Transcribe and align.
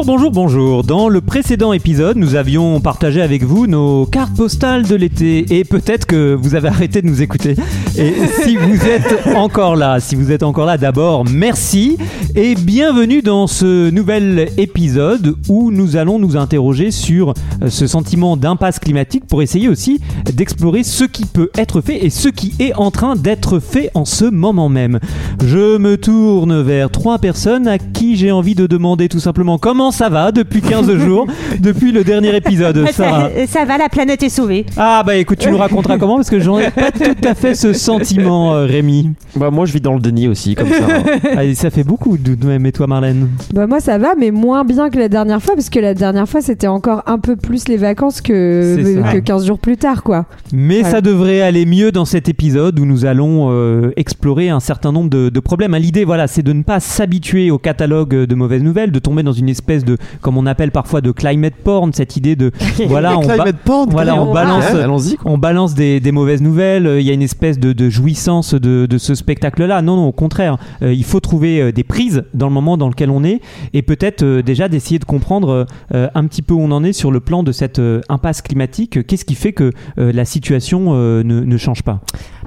Bonjour, 0.00 0.16
bonjour, 0.16 0.30
bonjour. 0.30 0.82
Dans 0.82 1.10
le 1.10 1.20
précédent 1.20 1.74
épisode, 1.74 2.16
nous 2.16 2.34
avions 2.34 2.80
partagé 2.80 3.20
avec 3.20 3.42
vous 3.42 3.66
nos 3.66 4.06
cartes 4.06 4.34
postales 4.34 4.86
de 4.86 4.94
l'été 4.94 5.58
et 5.58 5.62
peut-être 5.62 6.06
que 6.06 6.32
vous 6.32 6.54
avez 6.54 6.68
arrêté 6.68 7.02
de 7.02 7.06
nous 7.06 7.20
écouter. 7.20 7.54
Et 7.98 8.14
si 8.42 8.56
vous 8.56 8.86
êtes 8.86 9.26
encore 9.36 9.76
là, 9.76 10.00
si 10.00 10.14
vous 10.14 10.32
êtes 10.32 10.42
encore 10.42 10.64
là, 10.64 10.78
d'abord, 10.78 11.26
merci 11.26 11.98
et 12.34 12.54
bienvenue 12.54 13.20
dans 13.20 13.46
ce 13.46 13.90
nouvel 13.90 14.48
épisode 14.56 15.36
où 15.50 15.70
nous 15.70 15.96
allons 15.96 16.18
nous 16.18 16.34
interroger 16.34 16.92
sur 16.92 17.34
euh, 17.62 17.68
ce 17.68 17.86
sentiment 17.86 18.38
d'impasse 18.38 18.78
climatique 18.78 19.26
pour 19.26 19.42
essayer 19.42 19.68
aussi 19.68 20.00
d'explorer 20.32 20.82
ce 20.82 21.04
qui 21.04 21.26
peut 21.26 21.50
être 21.58 21.82
fait 21.82 22.06
et 22.06 22.08
ce 22.08 22.28
qui 22.30 22.54
est 22.58 22.72
en 22.74 22.90
train 22.90 23.16
d'être 23.16 23.58
fait 23.58 23.90
en 23.92 24.06
ce 24.06 24.24
moment 24.24 24.70
même. 24.70 24.98
Je 25.44 25.76
me 25.76 25.98
tourne 25.98 26.62
vers 26.62 26.90
trois 26.90 27.18
personnes 27.18 27.68
à 27.68 27.76
qui 27.78 28.16
j'ai 28.16 28.30
envie 28.30 28.54
de 28.54 28.66
demander 28.66 29.10
tout 29.10 29.20
simplement 29.20 29.58
comment 29.58 29.89
ça 29.90 30.08
va 30.08 30.32
depuis 30.32 30.60
15 30.60 30.96
jours, 30.96 31.26
depuis 31.60 31.92
le 31.92 32.04
dernier 32.04 32.34
épisode. 32.36 32.86
Sarah. 32.92 33.30
Ça, 33.46 33.46
ça 33.60 33.64
va, 33.64 33.78
la 33.78 33.88
planète 33.88 34.22
est 34.22 34.28
sauvée. 34.28 34.66
Ah 34.76 35.02
bah 35.04 35.16
écoute, 35.16 35.38
tu 35.38 35.50
nous 35.50 35.58
raconteras 35.58 35.98
comment 35.98 36.16
parce 36.16 36.30
que 36.30 36.40
j'en 36.40 36.58
ai 36.58 36.70
pas 36.70 36.90
tout 36.90 37.16
à 37.28 37.34
fait 37.34 37.54
ce 37.54 37.72
sentiment, 37.72 38.54
euh, 38.54 38.66
Rémi. 38.66 39.10
Bah 39.36 39.50
moi 39.50 39.66
je 39.66 39.72
vis 39.72 39.80
dans 39.80 39.94
le 39.94 40.00
déni 40.00 40.28
aussi 40.28 40.54
comme 40.54 40.68
ça. 40.68 40.74
Ah, 41.36 41.42
ça 41.54 41.70
fait 41.70 41.84
beaucoup 41.84 42.16
de 42.18 42.46
même 42.46 42.66
et 42.66 42.72
toi 42.72 42.86
Marlène? 42.86 43.28
Bah 43.54 43.66
moi 43.66 43.80
ça 43.80 43.98
va, 43.98 44.14
mais 44.18 44.30
moins 44.30 44.64
bien 44.64 44.90
que 44.90 44.98
la 44.98 45.08
dernière 45.08 45.40
fois, 45.42 45.54
parce 45.54 45.70
que 45.70 45.78
la 45.78 45.94
dernière 45.94 46.28
fois 46.28 46.40
c'était 46.40 46.66
encore 46.66 47.02
un 47.06 47.18
peu 47.18 47.36
plus 47.36 47.68
les 47.68 47.76
vacances 47.76 48.20
que, 48.20 49.00
ça. 49.02 49.12
que 49.12 49.18
15 49.18 49.46
jours 49.46 49.58
plus 49.58 49.76
tard, 49.76 50.02
quoi. 50.02 50.26
Mais 50.52 50.82
Ouais. 50.82 50.90
ça 50.90 51.00
devrait 51.00 51.40
aller 51.42 51.66
mieux 51.66 51.92
dans 51.92 52.04
cet 52.04 52.28
épisode 52.28 52.78
où 52.80 52.86
nous 52.86 53.04
allons 53.04 53.48
euh, 53.50 53.90
explorer 53.96 54.48
un 54.48 54.60
certain 54.60 54.92
nombre 54.92 55.10
de, 55.10 55.28
de 55.28 55.40
problèmes. 55.40 55.74
Ah, 55.74 55.78
L'idée, 55.78 56.04
voilà, 56.04 56.26
c'est 56.26 56.42
de 56.42 56.52
ne 56.52 56.62
pas 56.62 56.80
s'habituer 56.80 57.50
au 57.50 57.58
catalogue 57.58 58.14
de 58.14 58.34
mauvaises 58.34 58.62
nouvelles, 58.62 58.92
de 58.92 58.98
tomber 58.98 59.22
dans 59.22 59.32
une 59.32 59.48
espèce 59.48 59.79
de, 59.84 59.96
comme 60.20 60.36
on 60.36 60.46
appelle 60.46 60.70
parfois, 60.70 61.00
de 61.00 61.10
climate 61.12 61.54
porn, 61.64 61.92
cette 61.92 62.16
idée 62.16 62.36
de, 62.36 62.50
voilà, 62.88 63.18
on, 63.18 63.26
ba- 63.26 63.52
porn, 63.52 63.88
voilà, 63.90 64.14
on 64.14 64.32
carrément. 64.32 64.32
balance, 64.34 64.64
Ouais, 64.72 65.16
on 65.24 65.38
balance 65.38 65.74
des, 65.74 66.00
des 66.00 66.12
mauvaises 66.12 66.42
nouvelles. 66.42 66.86
euh, 66.86 67.00
Il 67.00 67.06
y 67.06 67.10
a 67.10 67.14
une 67.14 67.22
espèce 67.22 67.58
de, 67.58 67.72
de 67.72 67.88
jouissance 67.90 68.54
de, 68.54 68.86
de 68.86 68.98
ce 68.98 69.14
spectacle-là. 69.14 69.82
Non, 69.82 69.96
non, 69.96 70.06
au 70.08 70.12
contraire, 70.12 70.58
euh, 70.82 70.92
il 70.92 71.04
faut 71.04 71.20
trouver 71.20 71.60
euh, 71.60 71.72
des 71.72 71.84
prises 71.84 72.24
dans 72.34 72.46
le 72.48 72.52
moment 72.54 72.76
dans 72.76 72.88
lequel 72.88 73.10
on 73.10 73.24
est 73.24 73.40
et 73.72 73.82
peut-être 73.82 74.22
euh, 74.22 74.42
déjà 74.42 74.68
d'essayer 74.68 74.98
de 74.98 75.04
comprendre 75.04 75.66
euh, 75.94 76.08
un 76.14 76.26
petit 76.26 76.42
peu 76.42 76.54
où 76.54 76.60
on 76.60 76.70
en 76.70 76.84
est 76.84 76.92
sur 76.92 77.10
le 77.10 77.20
plan 77.20 77.42
de 77.42 77.52
cette 77.52 77.80
impasse 78.08 78.42
climatique. 78.42 79.06
Qu'est-ce 79.06 79.24
qui 79.24 79.34
fait 79.34 79.52
que 79.52 79.72
la 79.96 80.24
situation 80.24 80.94
ne, 80.94 81.22
ne 81.22 81.56
change 81.56 81.82
pas? 81.82 82.00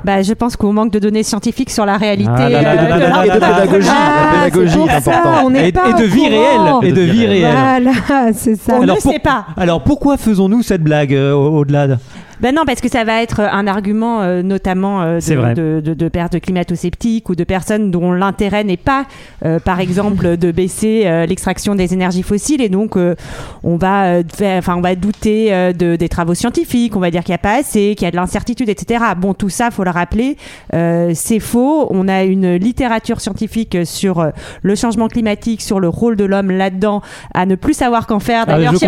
Bah, 0.03 0.21
je 0.21 0.33
pense 0.33 0.55
qu'on 0.57 0.73
manque 0.73 0.91
de 0.91 0.99
données 0.99 1.23
scientifiques 1.23 1.69
sur 1.69 1.85
la 1.85 1.97
réalité. 1.97 2.29
Ah 2.35 2.49
là 2.49 2.61
là 2.61 2.71
euh, 2.71 2.75
là 2.75 2.81
là 2.81 2.95
de 2.97 2.99
là 3.01 3.07
la- 3.09 3.09
là 3.09 3.25
Et 3.25 3.29
de 3.29 3.33
pédagogie, 3.39 3.87
Ah, 3.89 4.21
la 4.35 4.43
pédagogie 4.49 4.79
est 4.79 4.99
ça, 5.01 5.11
important. 5.17 5.45
on 5.45 5.49
n'est 5.49 5.69
et, 5.69 5.71
pas 5.71 5.89
et 5.89 5.93
de 6.01 6.03
vie 6.05 6.27
courant. 6.29 6.79
réelle 6.79 6.89
et 6.89 6.91
de 6.93 7.01
vie 7.01 7.25
réelle. 7.25 7.89
Voilà, 8.07 8.33
c'est 8.33 8.55
ça. 8.55 8.73
On 8.79 8.83
ne 8.83 8.93
pour- 8.93 9.11
sait 9.13 9.19
pas. 9.19 9.45
Alors 9.55 9.81
pourquoi 9.81 10.17
faisons-nous 10.17 10.61
cette 10.61 10.83
blague 10.83 11.13
euh, 11.13 11.33
au- 11.33 11.59
au-delà 11.59 11.87
de... 11.87 11.97
Ben 12.41 12.53
non, 12.55 12.63
parce 12.65 12.81
que 12.81 12.89
ça 12.89 13.03
va 13.03 13.21
être 13.21 13.39
un 13.41 13.67
argument, 13.67 14.21
euh, 14.21 14.41
notamment 14.41 15.01
euh, 15.01 15.15
de, 15.15 15.19
de, 15.53 15.81
de, 15.81 15.93
de 15.93 16.09
de 16.33 16.37
climato-sceptiques 16.39 17.29
ou 17.29 17.35
de 17.35 17.43
personnes 17.43 17.91
dont 17.91 18.11
l'intérêt 18.11 18.63
n'est 18.63 18.77
pas, 18.77 19.05
euh, 19.45 19.59
par 19.59 19.79
exemple, 19.79 20.37
de 20.37 20.51
baisser 20.51 21.03
euh, 21.05 21.25
l'extraction 21.25 21.75
des 21.75 21.93
énergies 21.93 22.23
fossiles. 22.23 22.61
Et 22.61 22.69
donc, 22.69 22.97
euh, 22.97 23.15
on 23.63 23.75
va, 23.77 24.05
euh, 24.05 24.23
enfin, 24.57 24.75
on 24.77 24.81
va 24.81 24.95
douter 24.95 25.53
euh, 25.53 25.73
de, 25.73 25.95
des 25.95 26.09
travaux 26.09 26.33
scientifiques. 26.33 26.95
On 26.95 26.99
va 26.99 27.11
dire 27.11 27.23
qu'il 27.23 27.31
n'y 27.31 27.35
a 27.35 27.39
pas 27.39 27.57
assez, 27.59 27.95
qu'il 27.95 28.05
y 28.05 28.07
a 28.07 28.11
de 28.11 28.15
l'incertitude, 28.15 28.69
etc. 28.69 29.03
Bon, 29.17 29.33
tout 29.33 29.49
ça, 29.49 29.71
faut 29.71 29.83
le 29.83 29.89
rappeler, 29.91 30.37
euh, 30.73 31.11
c'est 31.13 31.39
faux. 31.39 31.87
On 31.89 32.07
a 32.07 32.23
une 32.23 32.55
littérature 32.55 33.21
scientifique 33.21 33.77
sur 33.85 34.19
euh, 34.19 34.29
le 34.61 34.75
changement 34.75 35.07
climatique, 35.07 35.61
sur 35.61 35.79
le 35.79 35.89
rôle 35.89 36.15
de 36.15 36.25
l'homme 36.25 36.51
là-dedans, 36.51 37.01
à 37.33 37.45
ne 37.45 37.55
plus 37.55 37.73
savoir 37.73 38.07
qu'en 38.07 38.19
faire. 38.19 38.45
Ah, 38.47 38.53
D'ailleurs, 38.57 38.73
je 38.73 38.79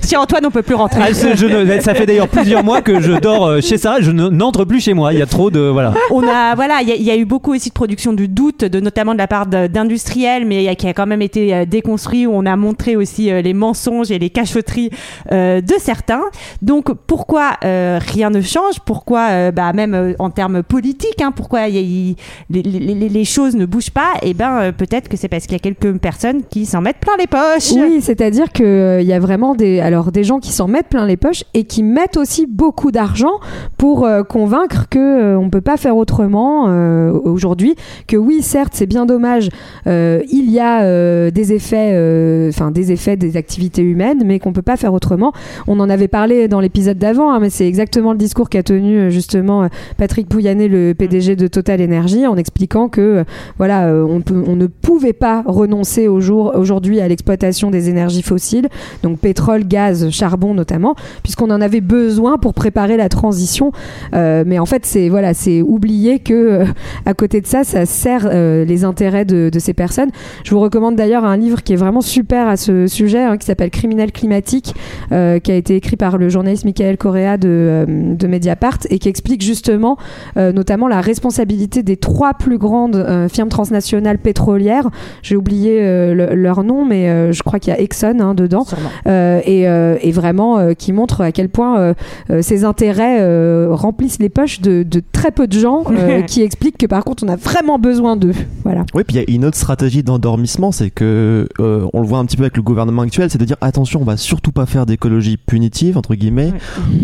chez- 0.08 0.16
Antoine, 0.16 0.46
on 0.46 0.50
peut 0.50 0.62
plus 0.62 0.74
rentrer. 0.76 1.00
Ah, 1.02 1.08
je- 1.12 1.36
je 1.36 1.80
ça 1.80 1.94
fait 1.94 2.06
d'ailleurs 2.06 2.28
plusieurs 2.28 2.53
mois 2.62 2.82
que 2.82 3.00
je 3.00 3.12
dors 3.12 3.46
euh, 3.46 3.60
chez 3.60 3.78
Sarah. 3.78 4.00
Je 4.00 4.10
ne- 4.10 4.28
n'entre 4.28 4.64
plus 4.64 4.80
chez 4.80 4.94
moi. 4.94 5.12
Il 5.12 5.18
y 5.18 5.22
a 5.22 5.26
trop 5.26 5.50
de 5.50 5.60
voilà. 5.60 5.94
on 6.10 6.22
a 6.26 6.54
voilà 6.54 6.80
il 6.82 6.88
y, 6.88 6.92
a- 6.92 6.96
il 6.96 7.02
y 7.02 7.10
a 7.10 7.16
eu 7.16 7.24
beaucoup 7.24 7.52
aussi 7.54 7.68
de 7.70 7.74
production 7.74 8.12
du 8.12 8.28
doute 8.28 8.64
de 8.64 8.80
notamment 8.80 9.12
de 9.12 9.18
la 9.18 9.26
part 9.26 9.46
d'industriels 9.46 10.44
mais 10.46 10.56
il 10.56 10.62
y 10.64 10.68
a- 10.68 10.74
qui 10.74 10.86
a 10.88 10.92
quand 10.94 11.06
même 11.06 11.22
été 11.22 11.54
euh, 11.54 11.64
déconstruit 11.64 12.26
où 12.26 12.32
on 12.34 12.46
a 12.46 12.56
montré 12.56 12.96
aussi 12.96 13.30
euh, 13.30 13.42
les 13.42 13.54
mensonges 13.54 14.10
et 14.10 14.18
les 14.18 14.30
cachotteries 14.30 14.90
euh, 15.32 15.60
de 15.60 15.74
certains 15.78 16.22
donc 16.62 16.92
pourquoi 17.06 17.52
euh, 17.64 17.98
rien 18.00 18.30
ne 18.30 18.40
change? 18.40 18.80
Pourquoi 18.84 19.28
euh, 19.30 19.50
bah, 19.50 19.72
même 19.72 20.14
en 20.18 20.30
termes 20.30 20.62
politiques 20.62 21.20
hein, 21.22 21.32
pourquoi 21.34 21.68
y 21.68 21.78
a- 21.78 22.14
les, 22.50 22.62
les- 22.62 22.94
les- 22.94 23.08
les 23.08 23.24
choses 23.24 23.54
ne 23.56 23.66
bougent 23.66 23.90
pas? 23.90 24.12
Et 24.22 24.34
ben 24.34 24.58
euh, 24.60 24.72
peut-être 24.72 25.08
que 25.08 25.16
c'est 25.16 25.28
parce 25.28 25.44
qu'il 25.44 25.52
y 25.52 25.56
a 25.56 25.58
quelques 25.58 25.98
personnes 25.98 26.42
qui 26.48 26.66
s'en 26.66 26.80
mettent 26.80 26.98
plein 27.00 27.16
les 27.18 27.26
poches 27.26 27.72
Oui, 27.72 28.00
c'est-à-dire 28.00 28.50
qu'il 28.52 29.02
y 29.02 29.12
a 29.12 29.18
vraiment 29.20 29.54
des, 29.54 29.80
alors, 29.80 30.12
des 30.12 30.24
gens 30.24 30.38
qui 30.40 30.52
s'en 30.52 30.68
mettent 30.68 30.88
plein 30.88 31.06
les 31.06 31.16
poches 31.16 31.44
et 31.54 31.64
qui 31.64 31.82
mettent 31.82 32.16
aussi 32.16 32.43
beaucoup 32.46 32.90
d'argent 32.90 33.40
pour 33.76 34.04
euh, 34.04 34.22
convaincre 34.22 34.88
que 34.88 34.98
euh, 34.98 35.38
on 35.38 35.50
peut 35.50 35.60
pas 35.60 35.76
faire 35.76 35.96
autrement 35.96 36.66
euh, 36.68 37.12
aujourd'hui. 37.12 37.74
Que 38.06 38.16
oui, 38.16 38.42
certes, 38.42 38.72
c'est 38.74 38.86
bien 38.86 39.06
dommage, 39.06 39.48
il 39.86 40.50
y 40.50 40.60
a 40.60 41.30
des 41.30 41.52
effets, 41.52 42.48
enfin 42.48 42.70
des 42.70 42.92
effets 42.92 43.16
des 43.16 43.36
activités 43.36 43.82
humaines, 43.82 44.22
mais 44.24 44.38
qu'on 44.38 44.52
peut 44.52 44.62
pas 44.62 44.76
faire 44.76 44.92
autrement. 44.92 45.32
On 45.66 45.80
en 45.80 45.90
avait 45.90 46.08
parlé 46.08 46.48
dans 46.48 46.60
l'épisode 46.60 46.98
d'avant, 46.98 47.32
hein, 47.32 47.38
mais 47.40 47.50
c'est 47.50 47.66
exactement 47.66 48.12
le 48.12 48.18
discours 48.18 48.48
qu'a 48.48 48.62
tenu 48.62 49.10
justement 49.10 49.68
Patrick 49.96 50.28
Pouyanné, 50.28 50.68
le 50.68 50.94
PDG 50.94 51.36
de 51.36 51.46
Total 51.46 51.82
Energy, 51.82 52.26
en 52.26 52.36
expliquant 52.36 52.88
que 52.88 53.24
voilà, 53.58 53.88
on 53.88 54.56
ne 54.56 54.66
pouvait 54.66 55.12
pas 55.12 55.42
renoncer 55.46 56.08
au 56.08 56.20
jour, 56.20 56.52
aujourd'hui 56.56 57.00
à 57.00 57.08
l'exploitation 57.08 57.70
des 57.70 57.88
énergies 57.88 58.22
fossiles, 58.22 58.68
donc 59.02 59.18
pétrole, 59.18 59.64
gaz, 59.64 60.10
charbon 60.10 60.54
notamment, 60.54 60.94
puisqu'on 61.22 61.50
en 61.50 61.60
avait 61.60 61.80
besoin 61.80 62.33
pour 62.38 62.54
préparer 62.54 62.96
la 62.96 63.08
transition. 63.08 63.72
Euh, 64.14 64.44
mais 64.46 64.58
en 64.58 64.66
fait, 64.66 64.86
c'est 64.86 65.08
voilà, 65.08 65.34
c'est 65.34 65.62
oublier 65.62 66.18
que 66.18 66.34
euh, 66.34 66.64
à 67.06 67.14
côté 67.14 67.40
de 67.40 67.46
ça, 67.46 67.64
ça 67.64 67.86
sert 67.86 68.28
euh, 68.30 68.64
les 68.64 68.84
intérêts 68.84 69.24
de, 69.24 69.50
de 69.52 69.58
ces 69.58 69.74
personnes. 69.74 70.10
Je 70.44 70.50
vous 70.54 70.60
recommande 70.60 70.96
d'ailleurs 70.96 71.24
un 71.24 71.36
livre 71.36 71.62
qui 71.62 71.72
est 71.72 71.76
vraiment 71.76 72.00
super 72.00 72.48
à 72.48 72.56
ce 72.56 72.86
sujet, 72.86 73.22
hein, 73.22 73.36
qui 73.36 73.46
s'appelle 73.46 73.70
Criminel 73.70 74.12
climatique, 74.12 74.74
qui 75.08 75.14
a 75.52 75.54
été 75.54 75.76
écrit 75.76 75.96
par 75.96 76.18
le 76.18 76.28
journaliste 76.28 76.64
Michael 76.64 76.96
Correa 76.96 77.36
de, 77.36 77.84
de 77.88 78.26
Mediapart 78.26 78.78
et 78.90 78.98
qui 78.98 79.08
explique 79.08 79.42
justement 79.42 79.96
notamment 80.36 80.88
la 80.88 81.00
responsabilité 81.00 81.82
des 81.82 81.96
trois 81.96 82.34
plus 82.34 82.58
grandes 82.58 83.28
firmes 83.30 83.48
transnationales 83.48 84.18
pétrolières. 84.18 84.88
J'ai 85.22 85.36
oublié 85.36 85.80
le- 86.14 86.34
leur 86.34 86.64
nom, 86.64 86.84
mais 86.84 87.32
je 87.32 87.42
crois 87.42 87.58
qu'il 87.58 87.72
y 87.72 87.76
a 87.76 87.80
Exxon 87.80 88.18
hein, 88.20 88.34
dedans. 88.34 88.64
Et, 89.06 89.62
et 89.62 90.12
vraiment 90.12 90.74
qui 90.74 90.92
montre 90.92 91.20
à 91.22 91.32
quel 91.32 91.48
point 91.48 91.94
ces 92.40 92.64
intérêts 92.64 93.20
euh, 93.20 93.68
remplissent 93.70 94.18
les 94.18 94.28
poches 94.28 94.60
de, 94.60 94.82
de 94.82 95.02
très 95.12 95.30
peu 95.30 95.46
de 95.46 95.58
gens, 95.58 95.84
euh, 95.90 96.22
qui 96.22 96.42
expliquent 96.42 96.78
que 96.78 96.86
par 96.86 97.04
contre 97.04 97.24
on 97.24 97.28
a 97.28 97.36
vraiment 97.36 97.78
besoin 97.78 98.16
d'eux. 98.16 98.34
Voilà. 98.64 98.84
Oui, 98.94 99.02
puis 99.04 99.16
il 99.16 99.20
y 99.20 99.24
a 99.24 99.34
une 99.34 99.44
autre 99.44 99.56
stratégie 99.56 100.02
d'endormissement, 100.02 100.72
c'est 100.72 100.90
que 100.90 101.48
euh, 101.60 101.86
on 101.92 102.00
le 102.00 102.06
voit 102.06 102.18
un 102.18 102.24
petit 102.24 102.36
peu 102.36 102.44
avec 102.44 102.56
le 102.56 102.62
gouvernement 102.62 103.02
actuel, 103.02 103.30
c'est 103.30 103.38
de 103.38 103.44
dire 103.44 103.56
attention, 103.60 104.00
on 104.00 104.04
va 104.04 104.16
surtout 104.16 104.52
pas 104.52 104.66
faire 104.66 104.86
d'écologie 104.86 105.36
punitive 105.36 105.98
entre 105.98 106.14
guillemets. 106.14 106.52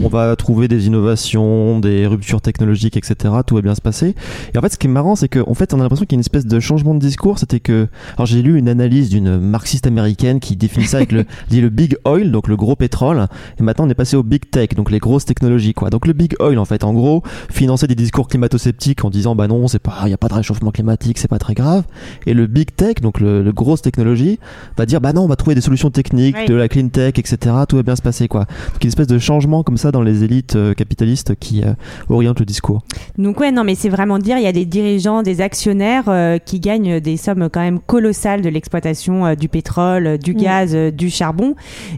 On 0.03 0.09
va 0.09 0.35
trouver 0.37 0.69
des 0.69 0.87
innovations, 0.87 1.81
des 1.81 2.07
ruptures 2.07 2.41
technologiques, 2.41 2.97
etc. 2.97 3.35
Tout 3.47 3.57
va 3.57 3.63
bien 3.63 3.75
se 3.75 3.81
passer. 3.81 4.15
Et 4.55 4.59
en 4.59 4.61
fait, 4.61 4.73
ce 4.73 4.79
qui 4.79 4.87
est 4.87 4.91
marrant, 4.91 5.17
c'est 5.17 5.29
qu'en 5.29 5.55
fait, 5.55 5.75
on 5.75 5.81
a 5.81 5.83
l'impression 5.83 6.05
qu'il 6.05 6.13
y 6.13 6.17
a 6.17 6.19
une 6.19 6.21
espèce 6.21 6.47
de 6.47 6.61
changement 6.61 6.95
de 6.95 7.01
discours. 7.01 7.39
C'était 7.39 7.61
que, 7.61 7.89
alors 8.17 8.27
j'ai 8.27 8.43
lu 8.43 8.59
une 8.59 8.69
analyse 8.69 9.11
d'une 9.11 9.39
marxiste 9.39 9.87
américaine 9.87 10.41
qui 10.41 10.57
définit 10.57 10.87
ça 10.87 10.99
avec 10.99 11.13
le, 11.13 11.25
dit 11.51 11.61
le 11.61 11.69
big 11.69 11.97
oil, 12.05 12.31
donc 12.31 12.49
le 12.49 12.57
gros 12.57 12.77
pétrole. 12.77 13.27
Et 13.59 13.63
maintenant, 13.63 13.87
on 13.87 13.91
est 13.91 13.95
passé 13.95 14.17
au 14.17 14.23
big 14.23 14.51
tech, 14.51 14.71
donc 14.71 14.91
les 14.91 14.99
grosses 15.11 15.25
technologies, 15.25 15.75
quoi. 15.75 15.91
Donc 15.91 16.07
le 16.07 16.13
big 16.13 16.35
oil, 16.41 16.59
en 16.59 16.65
fait, 16.65 16.85
en 16.85 16.93
gros, 16.95 17.23
financer 17.51 17.87
des 17.87 17.95
discours 17.97 18.29
climato-sceptiques 18.29 19.05
en 19.05 19.11
disant, 19.11 19.35
bah 19.35 19.49
non, 19.49 19.67
c'est 19.69 19.79
pas, 19.81 19.95
il 20.05 20.11
y 20.11 20.15
a 20.15 20.19
pas 20.19 20.29
de 20.29 20.35
réchauffement 20.35 20.71
climatique, 20.71 21.19
c'est 21.19 21.29
pas 21.29 21.39
très 21.39 21.55
grave. 21.55 21.83
Et 22.27 22.35
le 22.35 22.47
big 22.47 22.75
tech, 22.75 22.97
donc 23.03 23.21
le, 23.21 23.43
le 23.43 23.53
grosse 23.53 23.83
technologie, 23.83 24.39
va 24.77 24.87
dire, 24.87 25.01
bah 25.01 25.13
non, 25.13 25.23
on 25.23 25.27
va 25.27 25.37
trouver 25.37 25.55
des 25.57 25.61
solutions 25.61 25.91
techniques, 25.91 26.37
Oui. 26.39 26.47
de 26.47 26.55
la 26.55 26.69
clean 26.69 26.89
tech, 26.89 27.15
etc. 27.19 27.37
Tout 27.69 27.77
va 27.77 27.83
bien 27.83 27.97
se 27.97 28.03
passer, 28.03 28.29
quoi. 28.29 28.47
Donc 28.73 28.83
une 28.85 28.89
espèce 28.89 29.09
de 29.09 29.19
changement 29.19 29.63
comme 29.65 29.77
ça 29.77 29.91
dans 29.91 30.03
les 30.03 30.23
élites 30.25 30.55
euh, 30.57 30.75
capitalistes 30.75 31.35
qui 31.35 31.63
euh, 31.65 31.73
orientent 32.09 32.39
le 32.41 32.47
discours. 32.47 32.83
Donc 33.19 33.41
ouais, 33.41 33.51
non, 33.51 33.65
mais 33.65 33.75
c'est 33.75 33.89
vraiment 33.89 34.19
dire, 34.19 34.39
il 34.39 34.45
y 34.45 34.47
a 34.47 34.53
des 34.53 34.65
dirigeants, 34.67 35.23
des 35.23 35.41
actionnaires 35.41 36.05
euh, 36.09 36.39
qui 36.39 36.61
gagnent 36.61 37.01
des 37.01 37.17
sommes 37.17 37.49
quand 37.53 37.61
même 37.61 37.81
colossales 37.81 38.43
de 38.43 38.49
l'exploitation 38.49 39.35
du 39.35 39.49
pétrole, 39.49 40.19
du 40.19 40.35
Mm. 40.35 40.37
gaz, 40.37 40.75
du 40.95 41.11
charbon. 41.11 41.55